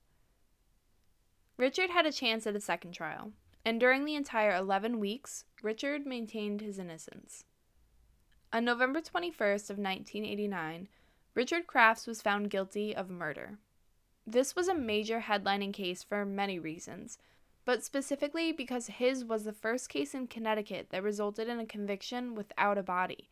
Richard 1.58 1.92
had 1.92 2.06
a 2.06 2.12
chance 2.12 2.48
at 2.48 2.56
a 2.56 2.62
second 2.62 2.94
trial, 2.94 3.32
and 3.64 3.80
during 3.80 4.06
the 4.06 4.16
entire 4.16 4.56
11 4.56 5.00
weeks, 5.00 5.46
Richard 5.62 6.06
maintained 6.06 6.62
his 6.62 6.80
innocence. 6.80 7.44
On 8.52 8.66
November 8.66 9.02
21st 9.02 9.70
of 9.70 9.78
1989, 9.78 10.88
Richard 11.36 11.68
Crafts 11.68 12.08
was 12.08 12.22
found 12.22 12.50
guilty 12.50 12.96
of 12.96 13.10
murder. 13.10 13.58
This 14.25 14.56
was 14.56 14.70
a 14.70 14.74
major 14.74 15.20
headlining 15.20 15.74
case 15.74 16.01
for 16.01 16.25
many 16.25 16.58
reasons, 16.58 17.18
but 17.65 17.84
specifically 17.84 18.54
because 18.54 18.88
his 18.88 19.25
was 19.25 19.44
the 19.44 19.51
first 19.51 19.89
case 19.89 20.13
in 20.13 20.27
Connecticut 20.27 20.88
that 20.92 21.04
resulted 21.04 21.50
in 21.50 21.60
a 21.60 21.65
conviction 21.65 22.36
without 22.36 22.77
a 22.77 22.84
body, 22.84 23.27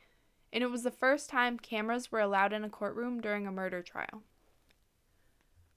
and 0.52 0.62
it 0.62 0.70
was 0.70 0.84
the 0.84 0.92
first 0.92 1.30
time 1.30 1.58
cameras 1.58 2.12
were 2.12 2.20
allowed 2.20 2.52
in 2.52 2.66
a 2.66 2.70
courtroom 2.70 3.22
during 3.22 3.48
a 3.48 3.52
murder 3.52 3.82
trial. 3.82 4.22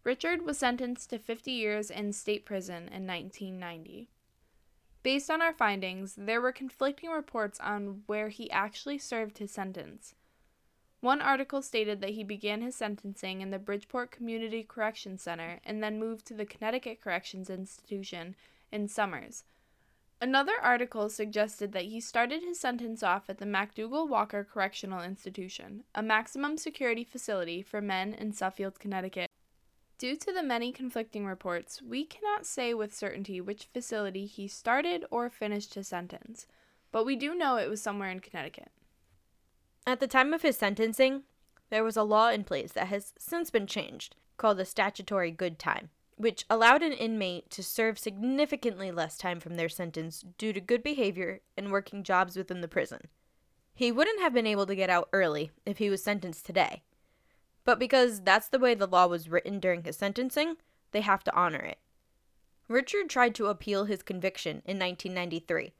Richard 0.02 0.42
was 0.42 0.58
sentenced 0.58 1.10
to 1.10 1.20
50 1.20 1.52
years 1.52 1.92
in 1.92 2.12
state 2.12 2.44
prison 2.44 2.88
in 2.88 3.06
1990. 3.06 4.08
Based 5.04 5.30
on 5.30 5.40
our 5.40 5.52
findings, 5.52 6.16
there 6.16 6.40
were 6.40 6.50
conflicting 6.50 7.10
reports 7.10 7.60
on 7.60 8.02
where 8.06 8.30
he 8.30 8.50
actually 8.50 8.98
served 8.98 9.38
his 9.38 9.52
sentence. 9.52 10.16
One 11.00 11.20
article 11.20 11.62
stated 11.62 12.00
that 12.00 12.10
he 12.10 12.24
began 12.24 12.62
his 12.62 12.74
sentencing 12.74 13.40
in 13.40 13.50
the 13.50 13.58
Bridgeport 13.58 14.10
Community 14.10 14.62
Correction 14.62 15.18
Center 15.18 15.60
and 15.64 15.82
then 15.82 16.00
moved 16.00 16.26
to 16.26 16.34
the 16.34 16.46
Connecticut 16.46 17.00
Corrections 17.00 17.50
Institution 17.50 18.34
in 18.72 18.88
Somers. 18.88 19.44
Another 20.20 20.54
article 20.62 21.10
suggested 21.10 21.72
that 21.72 21.84
he 21.84 22.00
started 22.00 22.42
his 22.42 22.58
sentence 22.58 23.02
off 23.02 23.28
at 23.28 23.36
the 23.36 23.44
MacDougall 23.44 24.08
Walker 24.08 24.48
Correctional 24.50 25.02
Institution, 25.02 25.84
a 25.94 26.02
maximum 26.02 26.56
security 26.56 27.04
facility 27.04 27.60
for 27.60 27.82
men 27.82 28.14
in 28.14 28.32
Suffield, 28.32 28.78
Connecticut. 28.78 29.30
Due 29.98 30.16
to 30.16 30.32
the 30.32 30.42
many 30.42 30.72
conflicting 30.72 31.26
reports, 31.26 31.82
we 31.82 32.04
cannot 32.04 32.46
say 32.46 32.72
with 32.72 32.94
certainty 32.94 33.42
which 33.42 33.68
facility 33.72 34.24
he 34.24 34.48
started 34.48 35.04
or 35.10 35.28
finished 35.28 35.74
his 35.74 35.88
sentence, 35.88 36.46
but 36.92 37.04
we 37.04 37.14
do 37.14 37.34
know 37.34 37.56
it 37.56 37.68
was 37.68 37.82
somewhere 37.82 38.10
in 38.10 38.20
Connecticut. 38.20 38.70
At 39.86 40.00
the 40.00 40.08
time 40.08 40.34
of 40.34 40.42
his 40.42 40.56
sentencing, 40.58 41.22
there 41.70 41.84
was 41.84 41.96
a 41.96 42.02
law 42.02 42.30
in 42.30 42.42
place 42.42 42.72
that 42.72 42.88
has 42.88 43.14
since 43.18 43.50
been 43.50 43.68
changed 43.68 44.16
called 44.36 44.58
the 44.58 44.64
statutory 44.64 45.30
good 45.30 45.60
time, 45.60 45.90
which 46.16 46.44
allowed 46.50 46.82
an 46.82 46.92
inmate 46.92 47.50
to 47.50 47.62
serve 47.62 47.98
significantly 47.98 48.90
less 48.90 49.16
time 49.16 49.38
from 49.38 49.54
their 49.54 49.68
sentence 49.68 50.24
due 50.38 50.52
to 50.52 50.60
good 50.60 50.82
behavior 50.82 51.40
and 51.56 51.70
working 51.70 52.02
jobs 52.02 52.36
within 52.36 52.62
the 52.62 52.68
prison. 52.68 53.02
He 53.74 53.92
wouldn't 53.92 54.20
have 54.20 54.32
been 54.34 54.46
able 54.46 54.66
to 54.66 54.74
get 54.74 54.90
out 54.90 55.08
early 55.12 55.52
if 55.64 55.78
he 55.78 55.88
was 55.88 56.02
sentenced 56.02 56.44
today. 56.44 56.82
But 57.64 57.78
because 57.78 58.22
that's 58.22 58.48
the 58.48 58.58
way 58.58 58.74
the 58.74 58.86
law 58.86 59.06
was 59.06 59.28
written 59.28 59.60
during 59.60 59.84
his 59.84 59.96
sentencing, 59.96 60.56
they 60.90 61.02
have 61.02 61.22
to 61.24 61.36
honor 61.36 61.60
it. 61.60 61.78
Richard 62.68 63.08
tried 63.08 63.34
to 63.36 63.46
appeal 63.46 63.84
his 63.84 64.02
conviction 64.02 64.62
in 64.64 64.78
1993 64.78 65.74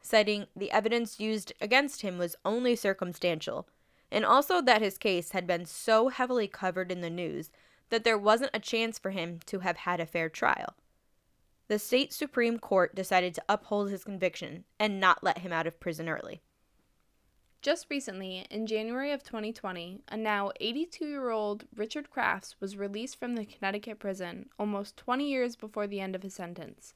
citing 0.00 0.46
the 0.56 0.70
evidence 0.70 1.20
used 1.20 1.52
against 1.60 2.02
him 2.02 2.18
was 2.18 2.36
only 2.44 2.74
circumstantial, 2.76 3.68
and 4.10 4.24
also 4.24 4.60
that 4.60 4.82
his 4.82 4.98
case 4.98 5.32
had 5.32 5.46
been 5.46 5.64
so 5.64 6.08
heavily 6.08 6.48
covered 6.48 6.90
in 6.90 7.00
the 7.00 7.10
news 7.10 7.50
that 7.90 8.04
there 8.04 8.18
wasn't 8.18 8.50
a 8.54 8.60
chance 8.60 8.98
for 8.98 9.10
him 9.10 9.40
to 9.46 9.60
have 9.60 9.78
had 9.78 10.00
a 10.00 10.06
fair 10.06 10.28
trial. 10.28 10.74
The 11.68 11.78
state 11.78 12.12
Supreme 12.12 12.58
Court 12.58 12.94
decided 12.94 13.34
to 13.34 13.44
uphold 13.48 13.90
his 13.90 14.04
conviction 14.04 14.64
and 14.78 14.98
not 14.98 15.22
let 15.22 15.38
him 15.38 15.52
out 15.52 15.66
of 15.66 15.78
prison 15.78 16.08
early. 16.08 16.40
Just 17.62 17.86
recently, 17.90 18.46
in 18.50 18.66
January 18.66 19.12
of 19.12 19.22
2020, 19.22 20.00
a 20.08 20.16
now 20.16 20.50
82 20.60 21.06
year 21.06 21.28
old 21.28 21.66
Richard 21.76 22.08
Crafts 22.08 22.56
was 22.58 22.76
released 22.76 23.18
from 23.18 23.34
the 23.34 23.44
Connecticut 23.44 23.98
prison 23.98 24.48
almost 24.58 24.96
20 24.96 25.28
years 25.28 25.56
before 25.56 25.86
the 25.86 26.00
end 26.00 26.16
of 26.16 26.22
his 26.22 26.34
sentence. 26.34 26.94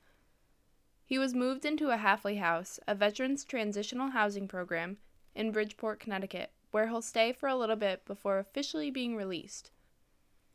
He 1.07 1.19
was 1.19 1.35
moved 1.35 1.65
into 1.65 1.91
a 1.91 1.99
halfway 1.99 2.37
house, 2.37 2.81
a 2.89 2.95
veterans 2.95 3.45
transitional 3.45 4.11
housing 4.11 4.49
program, 4.49 4.97
in 5.35 5.53
Bridgeport, 5.53 6.01
Connecticut, 6.01 6.51
where 6.71 6.89
he'll 6.89 7.03
stay 7.03 7.33
for 7.33 7.49
a 7.49 7.57
little 7.57 7.77
bit 7.77 8.05
before 8.05 8.39
officially 8.39 8.91
being 8.91 9.15
released. 9.17 9.71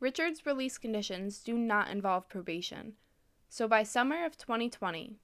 Richard's 0.00 0.46
release 0.46 0.78
conditions 0.78 1.38
do 1.40 1.56
not 1.56 1.90
involve 1.90 2.28
probation, 2.28 2.94
so 3.48 3.68
by 3.68 3.82
summer 3.82 4.24
of 4.24 4.38
2020, 4.38 5.18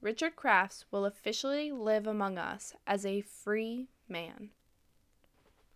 Richard 0.00 0.34
Crafts 0.34 0.84
will 0.90 1.04
officially 1.04 1.70
live 1.70 2.06
among 2.06 2.38
us 2.38 2.74
as 2.86 3.06
a 3.06 3.20
free 3.20 3.88
man. 4.08 4.50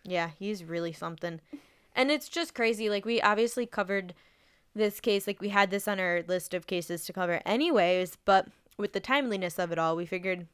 Yeah, 0.03 0.31
he's 0.39 0.65
really 0.65 0.93
something. 0.93 1.41
And 1.95 2.11
it's 2.11 2.29
just 2.29 2.55
crazy. 2.55 2.89
Like, 2.91 3.05
we 3.05 3.21
obviously 3.21 3.67
covered 3.67 4.15
this 4.75 5.01
case, 5.01 5.27
like, 5.27 5.41
we 5.41 5.49
had 5.51 5.71
this 5.71 5.89
on 5.89 5.99
our 6.01 6.23
list 6.27 6.55
of 6.55 6.67
cases 6.67 7.05
to 7.07 7.13
cover, 7.13 7.41
anyways, 7.47 8.17
but 8.25 8.49
with 8.77 8.93
the 8.93 9.01
timeliness 9.01 9.59
of 9.59 9.73
it 9.73 9.79
all, 9.79 9.97
we 9.97 10.07
figured 10.07 10.47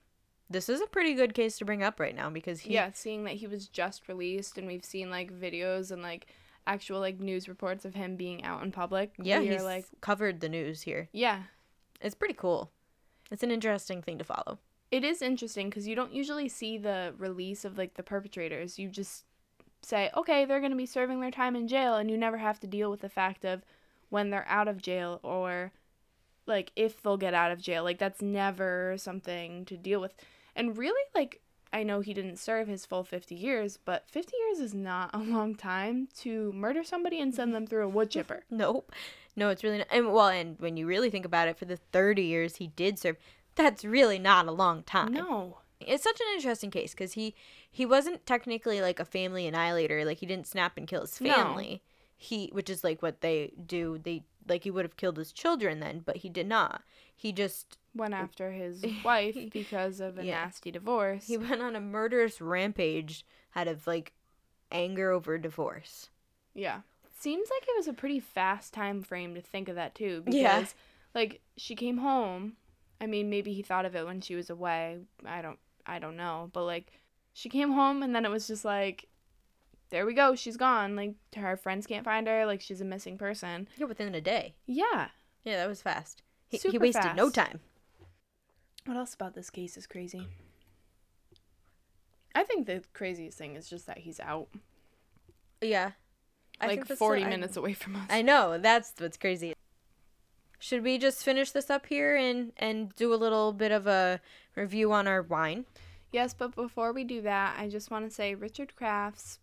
this 0.49 0.69
is 0.69 0.81
a 0.81 0.87
pretty 0.87 1.15
good 1.15 1.35
case 1.35 1.59
to 1.59 1.65
bring 1.65 1.83
up 1.83 1.99
right 1.99 2.15
now 2.15 2.31
because 2.31 2.61
he 2.61 2.75
yeah, 2.75 2.91
seeing 2.93 3.25
that 3.25 3.35
he 3.35 3.47
was 3.47 3.69
just 3.69 4.09
released 4.09 4.59
and 4.59 4.67
we've 4.67 4.85
seen 4.85 5.11
like 5.11 5.33
videos 5.33 5.91
and 5.91 6.03
like 6.03 6.27
actual 6.67 7.01
like 7.01 7.21
news 7.21 7.49
reports 7.49 7.85
of 7.85 7.95
him 7.95 8.17
being 8.17 8.45
out 8.45 8.63
in 8.63 8.71
public. 8.71 9.13
Yeah, 9.19 9.41
he's 9.41 9.63
like 9.63 9.87
covered 10.01 10.41
the 10.41 10.49
news 10.49 10.83
here. 10.83 11.09
Yeah, 11.13 11.45
it's 12.01 12.15
pretty 12.15 12.35
cool. 12.35 12.71
It's 13.31 13.43
an 13.43 13.51
interesting 13.51 14.03
thing 14.03 14.19
to 14.19 14.25
follow. 14.25 14.59
It 14.91 15.05
is 15.05 15.23
interesting 15.23 15.71
because 15.71 15.89
you 15.89 15.97
don't 15.97 16.13
usually 16.13 16.49
see 16.49 16.77
the 16.77 17.15
release 17.17 17.65
of 17.65 17.79
like 17.79 17.95
the 17.95 18.03
perpetrators. 18.03 18.79
You 18.79 18.89
just 18.89 19.25
say, 19.81 20.11
okay, 20.15 20.45
they're 20.45 20.61
going 20.61 20.71
to 20.71 20.77
be 20.77 20.87
serving 20.87 21.21
their 21.21 21.31
time 21.31 21.57
in 21.57 21.67
jail, 21.67 21.97
and 21.97 22.11
you 22.11 22.17
never 22.17 22.39
have 22.39 22.61
to 22.61 22.67
deal 22.67 22.91
with 22.91 23.01
the 23.01 23.09
fact 23.09 23.45
of 23.45 23.63
when 24.11 24.29
they're 24.29 24.47
out 24.47 24.69
of 24.69 24.83
jail 24.83 25.19
or 25.23 25.73
like 26.47 26.73
if 26.77 27.03
they'll 27.03 27.17
get 27.17 27.35
out 27.35 27.53
of 27.53 27.61
jail. 27.61 27.85
Like 27.85 27.99
that's 27.99 28.23
never 28.23 28.95
something 28.99 29.65
to 29.67 29.77
deal 29.77 30.01
with. 30.01 30.15
And 30.55 30.77
really 30.77 31.03
like 31.15 31.41
I 31.73 31.83
know 31.83 32.01
he 32.01 32.13
didn't 32.13 32.37
serve 32.37 32.69
his 32.69 32.85
full 32.85 33.03
50 33.03 33.35
years, 33.35 33.79
but 33.83 34.05
50 34.11 34.33
years 34.37 34.59
is 34.59 34.75
not 34.75 35.11
a 35.15 35.19
long 35.19 35.55
time 35.55 36.09
to 36.19 36.53
murder 36.53 36.85
somebody 36.85 37.19
and 37.19 37.35
send 37.35 37.55
them 37.55 37.67
through 37.67 37.85
a 37.85 37.89
wood 37.89 38.11
chipper. 38.11 38.45
nope. 38.51 38.93
No, 39.35 39.49
it's 39.49 39.65
really 39.65 39.79
not. 39.79 39.87
And 39.91 40.13
well, 40.13 40.29
and 40.29 40.59
when 40.59 40.77
you 40.77 40.87
really 40.87 41.09
think 41.09 41.25
about 41.25 41.49
it, 41.49 41.57
for 41.57 41.65
the 41.65 41.79
30 41.79 42.23
years 42.23 42.57
he 42.57 42.67
did 42.69 42.99
serve, 42.99 43.17
that's 43.55 43.85
really 43.85 44.19
not 44.19 44.47
a 44.47 44.53
long 44.53 44.83
time. 44.83 45.15
No. 45.15 45.59
It's 45.81 46.05
such 46.05 46.21
an 46.21 46.27
interesting 46.37 46.71
case 46.71 46.93
because 46.93 47.15
he 47.15 47.35
he 47.71 47.87
wasn't 47.87 48.27
technically 48.27 48.81
like 48.83 49.01
a 49.01 49.05
family 49.05 49.47
annihilator. 49.47 50.05
Like 50.05 50.19
he 50.19 50.27
didn't 50.27 50.47
snap 50.47 50.77
and 50.77 50.87
kill 50.87 51.01
his 51.01 51.19
family. 51.19 51.83
No. 51.83 51.89
He, 52.17 52.51
which 52.53 52.71
is 52.71 52.85
like 52.85 53.03
what 53.03 53.21
they 53.21 53.53
do. 53.67 53.99
They 53.99 54.23
like 54.49 54.65
he 54.65 54.71
would 54.71 54.85
have 54.85 54.97
killed 54.97 55.17
his 55.17 55.33
children 55.33 55.81
then, 55.81 56.03
but 56.05 56.19
he 56.19 56.29
did 56.29 56.47
not. 56.47 56.83
He 57.15 57.33
just 57.33 57.79
went 57.95 58.15
after 58.15 58.53
his 58.53 58.85
wife 59.05 59.37
because 59.53 60.01
of 60.01 60.19
a 60.19 60.25
yeah. 60.25 60.45
nasty 60.45 60.71
divorce. 60.71 61.27
He 61.27 61.37
went 61.37 61.63
on 61.63 61.77
a 61.77 61.81
murderous 61.81 62.41
rampage 62.41 63.25
out 63.55 63.69
of 63.69 63.87
like 63.87 64.13
anger 64.71 65.11
over 65.11 65.39
divorce. 65.39 66.11
Yeah. 66.55 66.81
Seems 67.19 67.49
like 67.51 67.63
it 67.69 67.77
was 67.77 67.87
a 67.87 67.93
pretty 67.93 68.19
fast 68.19 68.75
time 68.75 69.03
frame 69.03 69.35
to 69.35 69.41
think 69.41 69.69
of 69.69 69.77
that 69.77 69.95
too 69.95 70.23
because 70.25 70.35
yeah. 70.43 70.67
like 71.15 71.41
she 71.57 71.75
came 71.75 71.99
home. 71.99 72.55
I 73.01 73.07
mean, 73.07 73.31
maybe 73.31 73.53
he 73.53 73.63
thought 73.63 73.85
of 73.85 73.95
it 73.95 74.07
when 74.07 74.21
she 74.21 74.35
was 74.35 74.51
away. 74.51 74.99
I 75.25 75.43
don't 75.43 75.59
I 75.87 75.99
don't 75.99 76.17
know, 76.17 76.51
but 76.53 76.65
like 76.65 76.93
she 77.33 77.49
came 77.49 77.73
home 77.73 78.03
and 78.03 78.15
then 78.15 78.25
it 78.25 78.31
was 78.31 78.47
just 78.47 78.65
like 78.65 79.09
there 79.93 80.07
we 80.07 80.15
go, 80.15 80.35
she's 80.35 80.57
gone. 80.57 80.97
Like 80.97 81.15
her 81.37 81.57
friends 81.57 81.87
can't 81.87 82.05
find 82.05 82.27
her. 82.27 82.45
Like 82.47 82.61
she's 82.61 82.81
a 82.81 82.85
missing 82.85 83.17
person. 83.17 83.69
Yeah, 83.77 83.87
within 83.87 84.13
a 84.15 84.21
day. 84.21 84.55
Yeah. 84.67 85.09
Yeah, 85.45 85.57
that 85.59 85.69
was 85.69 85.83
fast. 85.83 86.23
He, 86.49 86.59
Super 86.59 86.73
he 86.73 86.79
wasted 86.79 87.05
fast. 87.05 87.17
no 87.17 87.31
time. 87.31 87.61
What 88.87 88.97
else 88.97 89.15
about 89.15 89.35
this 89.35 89.51
case 89.51 89.77
is 89.77 89.87
crazy? 89.87 90.27
I 92.35 92.43
think 92.43 92.67
the 92.67 92.83
craziest 92.95 93.37
thing 93.37 93.55
is 93.55 93.69
just 93.69 93.87
that 93.87 93.99
he's 93.99 94.19
out. 94.19 94.49
Yeah. 95.61 95.93
I 96.59 96.69
like 96.69 96.87
40 96.87 97.25
minutes 97.25 97.57
I, 97.57 97.61
away 97.61 97.75
from 97.75 97.97
us. 97.97 98.07
I 98.09 98.23
know. 98.23 98.59
That's 98.59 98.95
what's 98.99 99.19
crazy. 99.19 99.53
Should 100.59 100.83
we 100.83 100.97
just 100.97 101.23
finish 101.23 101.51
this 101.51 101.69
up 101.69 101.87
here 101.87 102.17
and 102.17 102.53
and 102.57 102.95
do 102.95 103.13
a 103.13 103.17
little 103.17 103.53
bit 103.53 103.73
of 103.73 103.87
a 103.87 104.21
review 104.57 104.93
on 104.93 105.07
our 105.07 105.21
wine? 105.21 105.67
Yes, 106.13 106.33
but 106.35 106.55
before 106.55 106.93
we 106.93 107.05
do 107.05 107.21
that, 107.23 107.57
I 107.59 107.69
just 107.69 107.91
want 107.91 108.09
to 108.09 108.15
say 108.15 108.35
Richard 108.35 108.75
Crafts 108.77 109.39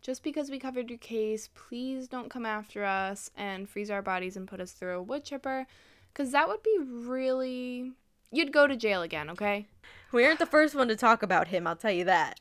just 0.00 0.22
because 0.22 0.50
we 0.50 0.58
covered 0.58 0.88
your 0.88 0.98
case, 0.98 1.48
please 1.54 2.08
don't 2.08 2.30
come 2.30 2.46
after 2.46 2.84
us 2.84 3.30
and 3.36 3.68
freeze 3.68 3.90
our 3.90 4.02
bodies 4.02 4.36
and 4.36 4.48
put 4.48 4.60
us 4.60 4.72
through 4.72 4.96
a 4.96 5.02
wood 5.02 5.24
chipper 5.24 5.66
because 6.12 6.32
that 6.32 6.48
would 6.48 6.62
be 6.62 6.78
really. 6.80 7.92
You'd 8.30 8.52
go 8.52 8.66
to 8.66 8.76
jail 8.76 9.02
again, 9.02 9.30
okay? 9.30 9.66
We 10.12 10.26
aren't 10.26 10.38
the 10.38 10.46
first 10.46 10.74
one 10.74 10.88
to 10.88 10.96
talk 10.96 11.22
about 11.22 11.48
him, 11.48 11.66
I'll 11.66 11.76
tell 11.76 11.92
you 11.92 12.04
that. 12.04 12.40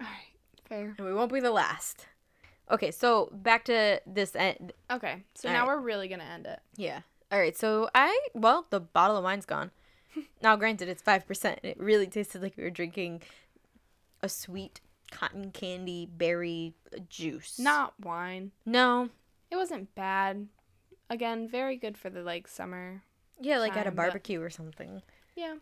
Alright, 0.00 0.14
fair. 0.64 0.94
And 0.98 1.06
we 1.06 1.14
won't 1.14 1.32
be 1.32 1.40
the 1.40 1.52
last. 1.52 2.06
Okay, 2.70 2.90
so 2.90 3.28
back 3.32 3.64
to 3.64 4.00
this 4.06 4.34
end. 4.36 4.72
Okay, 4.90 5.22
so 5.34 5.48
All 5.48 5.54
now 5.54 5.60
right. 5.60 5.76
we're 5.76 5.80
really 5.82 6.08
gonna 6.08 6.24
end 6.24 6.46
it. 6.46 6.60
Yeah. 6.76 7.00
All 7.32 7.38
right, 7.38 7.56
so 7.56 7.88
I 7.94 8.28
well, 8.34 8.66
the 8.70 8.80
bottle 8.80 9.16
of 9.16 9.24
wine's 9.24 9.46
gone. 9.46 9.70
now, 10.42 10.56
granted, 10.56 10.88
it's 10.88 11.02
five 11.02 11.26
percent. 11.26 11.60
It 11.62 11.78
really 11.78 12.06
tasted 12.06 12.42
like 12.42 12.56
we 12.56 12.64
were 12.64 12.70
drinking 12.70 13.22
a 14.22 14.28
sweet 14.28 14.80
cotton 15.10 15.50
candy 15.50 16.06
berry 16.06 16.74
juice. 17.08 17.58
Not 17.58 17.94
wine. 18.00 18.52
No. 18.64 19.10
It 19.50 19.56
wasn't 19.56 19.94
bad. 19.94 20.48
Again, 21.08 21.48
very 21.48 21.76
good 21.76 21.98
for 21.98 22.10
the 22.10 22.22
like 22.22 22.46
summer. 22.46 23.02
Yeah, 23.40 23.58
like 23.58 23.72
time, 23.72 23.80
at 23.80 23.86
a 23.86 23.90
barbecue 23.90 24.40
or 24.40 24.50
something. 24.50 25.02
Yeah. 25.34 25.56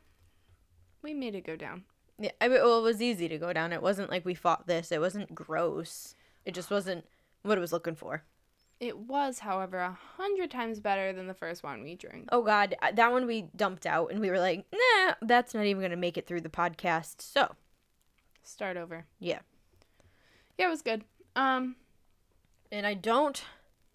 We 1.02 1.14
made 1.14 1.34
it 1.34 1.46
go 1.46 1.56
down. 1.56 1.84
Yeah, 2.18 2.32
I 2.40 2.48
mean, 2.48 2.60
well, 2.60 2.78
it 2.80 2.82
was 2.82 3.00
easy 3.00 3.28
to 3.28 3.38
go 3.38 3.52
down. 3.52 3.72
It 3.72 3.82
wasn't 3.82 4.10
like 4.10 4.24
we 4.24 4.34
fought 4.34 4.66
this. 4.66 4.90
It 4.90 5.00
wasn't 5.00 5.34
gross. 5.34 6.16
It 6.44 6.52
just 6.52 6.70
wasn't 6.70 7.04
what 7.42 7.56
it 7.56 7.60
was 7.60 7.72
looking 7.72 7.94
for. 7.94 8.24
It 8.80 8.96
was, 8.96 9.40
however, 9.40 9.78
a 9.78 9.98
hundred 10.16 10.50
times 10.50 10.80
better 10.80 11.12
than 11.12 11.26
the 11.26 11.34
first 11.34 11.62
one 11.62 11.82
we 11.82 11.94
drank. 11.96 12.28
Oh 12.30 12.42
God, 12.42 12.76
that 12.94 13.12
one 13.12 13.26
we 13.26 13.48
dumped 13.56 13.86
out, 13.86 14.10
and 14.10 14.20
we 14.20 14.30
were 14.30 14.38
like, 14.38 14.66
"Nah, 14.72 15.14
that's 15.22 15.54
not 15.54 15.64
even 15.64 15.82
gonna 15.82 15.96
make 15.96 16.16
it 16.16 16.26
through 16.26 16.42
the 16.42 16.48
podcast." 16.48 17.20
So 17.20 17.54
start 18.48 18.76
over. 18.76 19.06
Yeah. 19.20 19.40
Yeah, 20.58 20.66
it 20.66 20.70
was 20.70 20.82
good. 20.82 21.04
Um 21.36 21.76
and 22.70 22.86
I 22.86 22.94
don't 22.94 23.42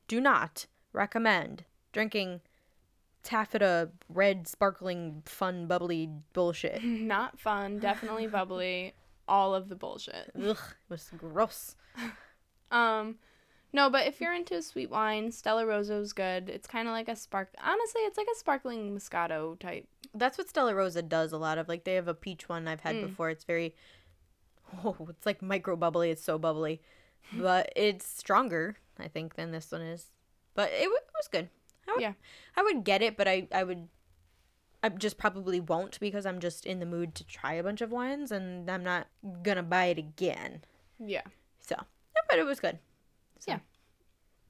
do 0.08 0.20
not 0.22 0.66
recommend 0.94 1.64
drinking 1.92 2.42
taffeta 3.24 3.90
red 4.10 4.48
sparkling 4.48 5.24
fun 5.26 5.68
bubbly 5.68 6.10
bullshit. 6.34 6.84
Not 6.84 7.40
fun, 7.40 7.80
definitely 7.80 8.28
bubbly, 8.28 8.94
all 9.28 9.56
of 9.56 9.70
the 9.70 9.76
bullshit. 9.76 10.32
Ugh, 10.36 10.58
it 10.58 10.90
was 10.90 11.10
gross. 11.18 11.76
Um, 12.72 13.18
no, 13.72 13.88
but 13.92 14.08
if 14.08 14.20
you're 14.20 14.34
into 14.34 14.60
sweet 14.64 14.90
wine, 14.90 15.32
Stella 15.32 15.64
Rosa's 15.64 16.12
good. 16.12 16.50
It's 16.50 16.66
kind 16.66 16.88
of 16.88 16.92
like 16.92 17.08
a 17.08 17.16
spark. 17.16 17.50
Honestly, 17.64 18.02
it's 18.02 18.18
like 18.18 18.26
a 18.34 18.40
sparkling 18.40 18.96
Moscato 18.98 19.60
type. 19.60 19.88
That's 20.16 20.40
what 20.40 20.50
Stella 20.50 20.74
Rosa 20.74 21.04
does 21.04 21.32
a 21.34 21.38
lot 21.38 21.60
of. 21.60 21.68
Like 21.70 21.84
they 21.84 21.94
have 21.94 22.08
a 22.08 22.16
peach 22.16 22.50
one 22.50 22.68
I've 22.68 22.80
had 22.80 22.96
Mm. 22.96 23.02
before. 23.04 23.30
It's 23.30 23.44
very 23.44 23.76
oh, 24.86 25.08
it's 25.10 25.26
like 25.26 25.42
micro 25.42 25.76
bubbly. 25.76 26.10
It's 26.12 26.24
so 26.24 26.38
bubbly. 26.38 26.82
But 27.34 27.72
it's 27.76 28.06
stronger, 28.06 28.78
I 29.00 29.08
think, 29.08 29.36
than 29.36 29.52
this 29.52 29.72
one 29.72 29.82
is. 29.82 30.08
But 30.56 30.70
it, 30.72 30.84
w- 30.84 30.96
it 30.96 31.10
was 31.16 31.28
good. 31.32 31.50
I 31.88 31.92
would, 31.94 32.02
Yeah. 32.02 32.14
I 32.56 32.64
would 32.64 32.84
get 32.84 33.02
it, 33.02 33.18
but 33.18 33.28
I, 33.28 33.48
I 33.52 33.64
would 33.64 33.88
I 34.84 34.90
just 34.90 35.18
probably 35.18 35.62
won't 35.62 35.98
because 36.02 36.26
I'm 36.26 36.40
just 36.42 36.66
in 36.66 36.80
the 36.82 36.86
mood 36.86 37.16
to 37.16 37.26
try 37.26 37.54
a 37.54 37.64
bunch 37.64 37.80
of 37.80 37.92
wines 37.92 38.32
and 38.34 38.70
I'm 38.70 38.84
not 38.84 39.08
gonna 39.42 39.64
buy 39.64 39.86
it 39.86 39.98
again. 39.98 40.64
Yeah. 41.00 41.22
So, 41.62 41.76
yeah, 41.80 42.22
but 42.30 42.38
it 42.38 42.44
was 42.46 42.60
good. 42.60 42.80
So. 43.40 43.54
Yeah. 43.54 43.60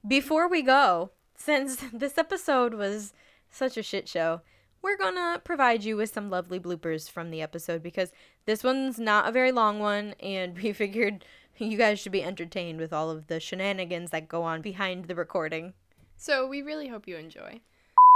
Before 0.06 0.48
we 0.48 0.62
go, 0.62 1.12
since 1.36 1.76
this 1.92 2.18
episode 2.18 2.74
was 2.74 3.12
such 3.50 3.76
a 3.76 3.82
shit 3.82 4.08
show, 4.08 4.40
we're 4.84 4.98
gonna 4.98 5.40
provide 5.42 5.82
you 5.82 5.96
with 5.96 6.12
some 6.12 6.28
lovely 6.28 6.60
bloopers 6.60 7.10
from 7.10 7.30
the 7.30 7.40
episode 7.40 7.82
because 7.82 8.12
this 8.44 8.62
one's 8.62 8.98
not 8.98 9.26
a 9.26 9.32
very 9.32 9.50
long 9.50 9.78
one, 9.78 10.14
and 10.20 10.56
we 10.62 10.72
figured 10.74 11.24
you 11.56 11.78
guys 11.78 11.98
should 11.98 12.12
be 12.12 12.22
entertained 12.22 12.78
with 12.78 12.92
all 12.92 13.10
of 13.10 13.26
the 13.28 13.40
shenanigans 13.40 14.10
that 14.10 14.28
go 14.28 14.42
on 14.42 14.60
behind 14.60 15.06
the 15.06 15.14
recording. 15.14 15.72
So 16.16 16.46
we 16.46 16.60
really 16.60 16.88
hope 16.88 17.08
you 17.08 17.16
enjoy. 17.16 17.60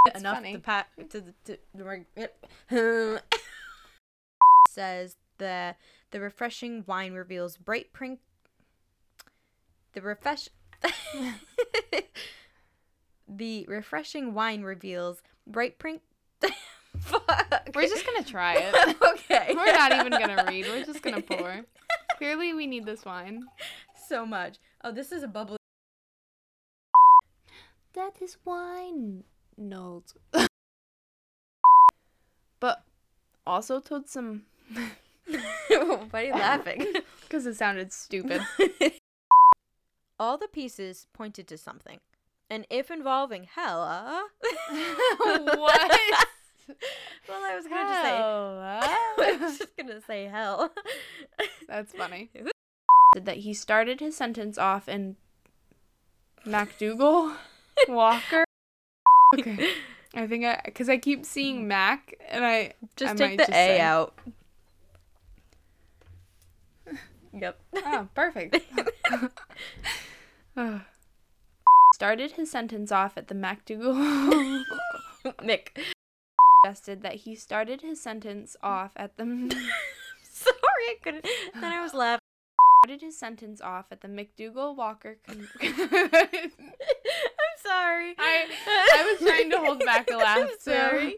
It's 0.06 0.20
Enough 0.20 0.36
funny. 0.36 0.52
to 0.52 0.58
pat 0.60 0.88
to 1.10 1.20
the 1.20 1.56
to, 2.68 3.22
says 4.68 5.16
the 5.38 5.74
the 6.10 6.20
refreshing 6.20 6.84
wine 6.86 7.14
reveals 7.14 7.56
bright 7.56 7.92
pink 7.94 8.20
the 9.94 10.02
refresh 10.02 10.48
the 13.28 13.64
refreshing 13.68 14.34
wine 14.34 14.62
reveals 14.62 15.22
bright 15.46 15.78
pink 15.78 16.02
Fuck. 17.00 17.68
We're 17.74 17.82
just 17.86 18.04
gonna 18.06 18.24
try 18.24 18.54
it. 18.54 18.74
okay. 19.02 19.54
We're 19.54 19.72
not 19.72 19.92
even 19.92 20.10
gonna 20.12 20.44
read. 20.48 20.66
We're 20.66 20.84
just 20.84 21.02
gonna 21.02 21.22
pour. 21.22 21.64
Clearly, 22.16 22.52
we 22.52 22.66
need 22.66 22.86
this 22.86 23.04
wine. 23.04 23.44
so 24.08 24.26
much. 24.26 24.58
Oh, 24.82 24.92
this 24.92 25.12
is 25.12 25.22
a 25.22 25.28
bubbly. 25.28 25.56
That 27.94 28.14
is 28.20 28.36
wine 28.44 29.24
notes. 29.56 30.14
but 32.60 32.82
also 33.46 33.80
told 33.80 34.08
some 34.08 34.42
Why 35.66 36.08
are 36.12 36.22
you 36.22 36.32
laughing? 36.32 36.86
because 37.22 37.46
it 37.46 37.56
sounded 37.56 37.92
stupid. 37.92 38.42
All 40.20 40.36
the 40.38 40.48
pieces 40.48 41.06
pointed 41.12 41.46
to 41.48 41.58
something. 41.58 42.00
And 42.50 42.66
if 42.70 42.90
involving 42.90 43.44
Helle. 43.44 44.28
what? 45.18 46.00
Well, 47.26 47.40
I 47.42 47.56
was 47.56 47.66
going 47.66 47.86
to 47.86 47.94
say. 47.94 48.10
I 49.32 49.36
was 49.40 49.58
just 49.58 49.74
going 49.76 49.86
to 49.88 50.02
say 50.02 50.26
hell. 50.26 50.70
That's 51.66 51.92
funny. 51.94 52.28
That 53.18 53.38
he 53.38 53.54
started 53.54 54.00
his 54.00 54.14
sentence 54.16 54.58
off 54.58 54.86
in 54.86 55.16
MacDougall 56.44 57.32
Walker. 57.88 58.44
Okay. 59.38 59.70
I 60.14 60.26
think 60.26 60.44
I 60.44 60.60
because 60.64 60.90
I 60.90 60.98
keep 60.98 61.24
seeing 61.24 61.66
Mac 61.68 62.14
and 62.28 62.44
I 62.44 62.74
Just 62.96 63.14
I 63.14 63.16
take 63.28 63.38
the 63.38 63.44
just 63.44 63.50
A 63.50 63.52
say- 63.54 63.80
out. 63.80 64.14
Yep. 67.32 67.60
oh 67.76 68.08
perfect. 68.14 68.58
Oh. 70.56 70.80
Started 71.98 72.32
his 72.32 72.48
sentence 72.48 72.92
off 72.92 73.18
at 73.18 73.26
the 73.26 73.34
MacDougall. 73.34 73.92
Mick. 75.42 75.70
suggested 76.64 77.02
that 77.02 77.16
he 77.16 77.34
started 77.34 77.82
his 77.82 78.00
sentence 78.00 78.56
off 78.62 78.92
at 78.94 79.16
the 79.16 79.24
Sorry, 80.22 80.54
I 80.88 80.94
couldn't. 81.02 81.26
Then 81.54 81.64
I 81.64 81.82
was 81.82 81.94
laughing. 81.94 82.20
started 82.84 83.00
his 83.04 83.18
sentence 83.18 83.60
off 83.60 83.86
at 83.90 84.00
the 84.02 84.06
McDougal 84.06 84.76
Walker. 84.76 85.16
Con- 85.26 85.48
I'm 85.60 86.52
sorry. 87.64 88.14
I- 88.16 88.46
I 88.94 89.16
was 89.20 89.28
trying 89.28 89.50
to 89.50 89.58
hold 89.58 89.80
back 89.84 90.08
a 90.08 90.16
laugh, 90.18 90.38
I'm 90.38 90.50
sorry. 90.60 91.16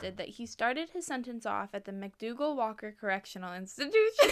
Said 0.00 0.16
that 0.18 0.28
he 0.28 0.46
started 0.46 0.90
his 0.90 1.04
sentence 1.06 1.44
off 1.44 1.70
at 1.74 1.86
the 1.86 1.90
McDougal 1.92 2.54
Walker 2.54 2.94
Correctional 3.00 3.52
Institution. 3.52 4.30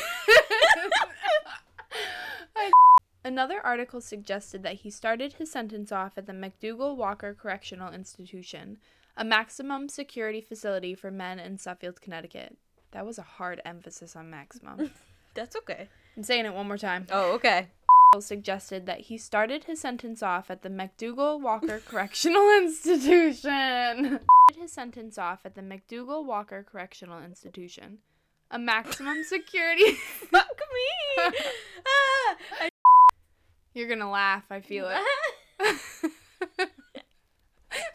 Another 3.27 3.61
article 3.67 4.01
suggested 4.01 4.63
that 4.63 4.75
he 4.75 4.91
started 4.91 5.33
his 5.33 5.51
sentence 5.51 5.91
off 5.91 6.17
at 6.17 6.27
the 6.29 6.33
McDougal 6.33 6.95
Walker 6.97 7.35
Correctional 7.35 7.93
Institution, 7.93 8.79
a 9.17 9.25
maximum 9.25 9.89
security 9.89 10.41
facility 10.41 10.95
for 10.95 11.11
men 11.11 11.41
in 11.41 11.59
Suffield, 11.59 12.01
Connecticut. 12.01 12.57
That 12.93 13.05
was 13.05 13.19
a 13.19 13.23
hard 13.23 13.61
emphasis 13.65 14.15
on 14.15 14.31
maximum. 14.31 14.93
That's 15.35 15.57
okay. 15.57 15.89
I'm 16.17 16.23
saying 16.23 16.47
it 16.47 16.55
one 16.55 16.69
more 16.69 16.79
time. 16.79 17.09
Oh, 17.11 17.33
okay. 17.33 17.67
suggested 18.21 18.87
that 18.87 19.01
he 19.01 19.19
started 19.19 19.65
his 19.65 19.81
sentence 19.81 20.23
off 20.23 20.49
at 20.49 20.63
the 20.63 20.71
McDougal 20.71 21.41
Walker 21.41 21.81
Correctional 21.85 22.49
Institution. 22.59 24.21
his 24.57 24.71
sentence 24.71 25.19
off 25.19 25.41
at 25.45 25.57
the 25.57 25.63
McDougal 25.63 26.25
Walker 26.25 26.63
Correctional 26.63 27.21
Institution. 27.21 27.99
A 28.53 28.59
maximum 28.61 29.25
security. 29.25 29.95
Fuck 30.31 30.47
me. 30.73 31.25
ah, 31.27 32.37
I- 32.61 32.71
You're 33.77 33.89
gonna 33.91 34.11
laugh, 34.11 34.45
I 34.49 34.61
feel 34.61 34.89
it. 34.89 35.03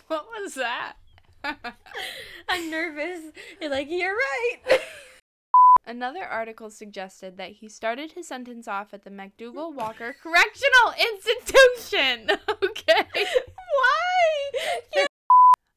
what 0.08 0.26
was 0.28 0.54
that? 0.54 0.94
I'm 1.44 2.70
nervous. 2.70 3.32
You're 3.60 3.72
like, 3.72 3.88
you're 3.89 4.13
right. 4.13 4.58
Another 5.88 6.24
article 6.24 6.70
suggested 6.70 7.38
that 7.38 7.54
he 7.54 7.67
started 7.67 8.12
his 8.12 8.28
sentence 8.28 8.67
off 8.67 8.94
at 8.94 9.04
the 9.04 9.10
McDougal 9.10 9.74
Walker 9.74 10.15
Correctional 10.22 10.94
Institution. 11.13 12.30
Okay. 12.63 13.04
Why? 13.15 14.52
You- 14.96 15.08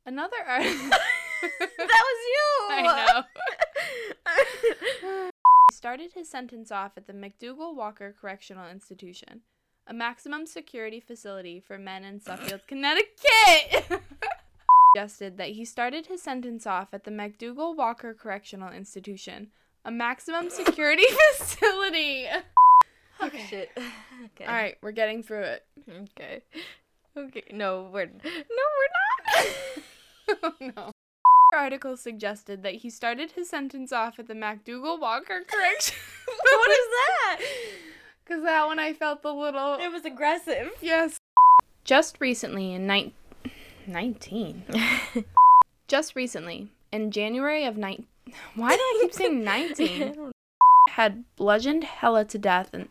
Another 0.05 0.37
article. 0.47 0.91
that 0.91 1.81
was 1.81 2.21
you. 2.29 2.69
I 2.71 3.25
know. 4.27 5.31
He 5.71 5.75
started 5.75 6.13
his 6.13 6.29
sentence 6.29 6.71
off 6.71 6.93
at 6.99 7.07
the 7.07 7.15
McDougal 7.15 7.75
Walker 7.75 8.15
Correctional 8.21 8.69
Institution, 8.69 9.41
a 9.87 9.95
maximum 9.95 10.47
security 10.47 11.01
facility 11.01 11.61
for 11.61 11.79
men 11.79 12.05
in 12.05 12.21
Suffield, 12.21 12.63
Connecticut. 12.69 13.85
Suggested 14.97 15.39
that 15.39 15.51
he 15.51 15.65
started 15.65 16.07
his 16.07 16.23
sentence 16.23 16.67
off 16.67 16.95
at 16.95 17.05
the 17.05 17.11
McDougal 17.11 17.77
Walker 17.77 18.15
Correctional 18.15 18.73
Institution, 18.73 19.49
a 19.85 19.91
maximum 19.91 20.51
security 20.51 21.05
facility. 21.37 22.27
Oh, 23.21 23.31
shit. 23.49 23.71
Okay. 24.37 24.47
All 24.47 24.55
right, 24.55 24.77
we're 24.81 24.93
getting 24.93 25.23
through 25.23 25.43
it. 25.43 25.65
Okay. 25.89 26.41
Okay. 27.17 27.43
No, 27.53 27.91
we're 27.93 28.07
no, 28.07 28.65
we're 28.79 29.45
not. 29.45 30.43
oh 30.43 30.53
no. 30.61 30.93
Article 31.55 31.97
suggested 31.97 32.63
that 32.63 32.77
he 32.77 32.91
started 32.91 33.33
his 33.33 33.51
sentence 33.51 33.93
off 33.93 34.19
at 34.19 34.29
the 34.29 34.35
McDougal 34.35 34.99
Walker 34.99 35.43
Correction. 35.47 35.97
what 36.27 36.71
is 36.71 36.87
that? 36.89 37.41
Because 38.25 38.43
that 38.45 38.67
one 38.67 38.79
I 38.79 38.93
felt 38.93 39.21
a 39.25 39.33
little. 39.33 39.75
It 39.75 39.93
was 39.93 40.05
aggressive. 40.05 40.71
Yes. 40.81 41.19
Just 41.85 42.17
recently 42.21 42.73
in 42.73 42.87
nine- 42.87 43.13
19. 43.87 44.65
Just 45.89 46.17
recently, 46.17 46.73
in 46.91 47.11
January 47.11 47.65
of 47.67 47.77
9. 47.77 48.07
Why 48.55 48.71
do 48.71 48.81
I 48.81 48.99
keep 49.03 49.13
saying 49.13 49.45
19? 49.45 50.33
Had 50.91 51.25
bludgeoned 51.37 51.85
Helle 51.85 52.25
to 52.25 52.39
death 52.39 52.71
and. 52.73 52.89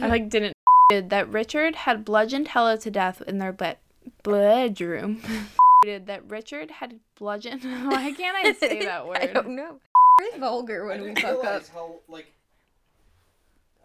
I 0.00 0.06
like 0.06 0.28
didn't. 0.28 0.52
That 0.90 1.28
Richard 1.28 1.74
had 1.74 2.04
bludgeoned 2.04 2.48
Helle 2.48 2.78
to 2.78 2.90
death 2.90 3.20
in 3.22 3.38
their 3.38 3.52
bed 3.52 3.78
bedroom. 4.22 5.20
that 5.84 6.22
Richard 6.28 6.70
had 6.70 7.00
bludgeoned. 7.18 7.62
Why 7.64 8.12
can't 8.12 8.36
I 8.36 8.52
say 8.52 8.84
that 8.84 9.06
word? 9.06 9.18
I 9.18 9.26
don't 9.26 9.56
know. 9.56 9.80
We're 10.20 10.38
vulgar 10.38 10.86
when 10.86 11.00
we 11.02 11.14
didn't 11.14 11.22
fuck 11.22 11.44
up. 11.44 11.66
how 11.68 12.00
like 12.08 12.32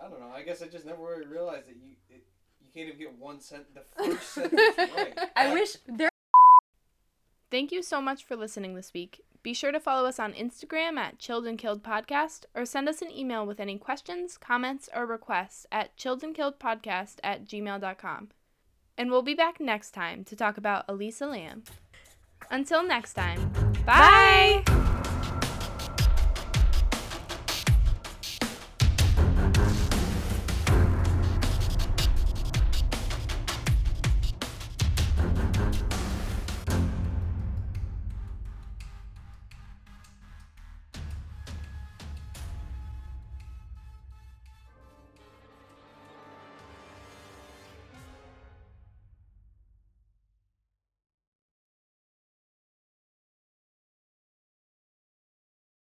I 0.04 0.10
don't 0.10 0.20
know. 0.20 0.32
I 0.34 0.44
guess 0.44 0.62
I 0.62 0.68
just 0.68 0.86
never 0.86 1.02
really 1.02 1.28
realized 1.28 1.68
that 1.68 1.76
you 1.76 1.96
it, 2.10 2.26
you 2.62 2.70
can't 2.74 2.88
even 2.88 3.00
get 3.00 3.18
one 3.18 3.40
sent 3.40 3.66
the 3.74 3.82
first 3.98 4.34
sentence 4.34 4.62
right. 4.78 5.18
I 5.36 5.54
wish 5.54 5.78
there. 5.88 6.10
Thank 7.50 7.72
you 7.72 7.84
so 7.84 8.02
much 8.02 8.26
for 8.26 8.36
listening 8.36 8.76
this 8.76 8.94
week. 8.94 9.22
Be 9.44 9.54
sure 9.54 9.72
to 9.72 9.80
follow 9.80 10.08
us 10.08 10.20
on 10.20 10.34
Instagram 10.34 10.98
at 10.98 11.20
Chilled 11.20 11.46
and 11.46 11.58
Killed 11.58 11.84
Podcast 11.84 12.46
or 12.56 12.66
send 12.66 12.90
us 12.90 13.02
an 13.02 13.12
email 13.12 13.46
with 13.46 13.60
any 13.60 13.78
questions, 13.78 14.38
comments, 14.38 14.90
or 14.96 15.06
requests 15.06 15.68
at 15.72 15.96
chilledandkilledpodcast 15.98 17.18
at 17.24 17.46
gmail.com. 17.46 18.30
And 18.98 19.12
we'll 19.12 19.22
be 19.22 19.34
back 19.34 19.60
next 19.60 19.92
time 19.92 20.24
to 20.26 20.36
talk 20.36 20.58
about 20.58 20.86
Elisa 20.88 21.28
Lam. 21.28 21.64
Until 22.50 22.84
next 22.84 23.14
time, 23.14 23.52
Bye. 23.86 24.64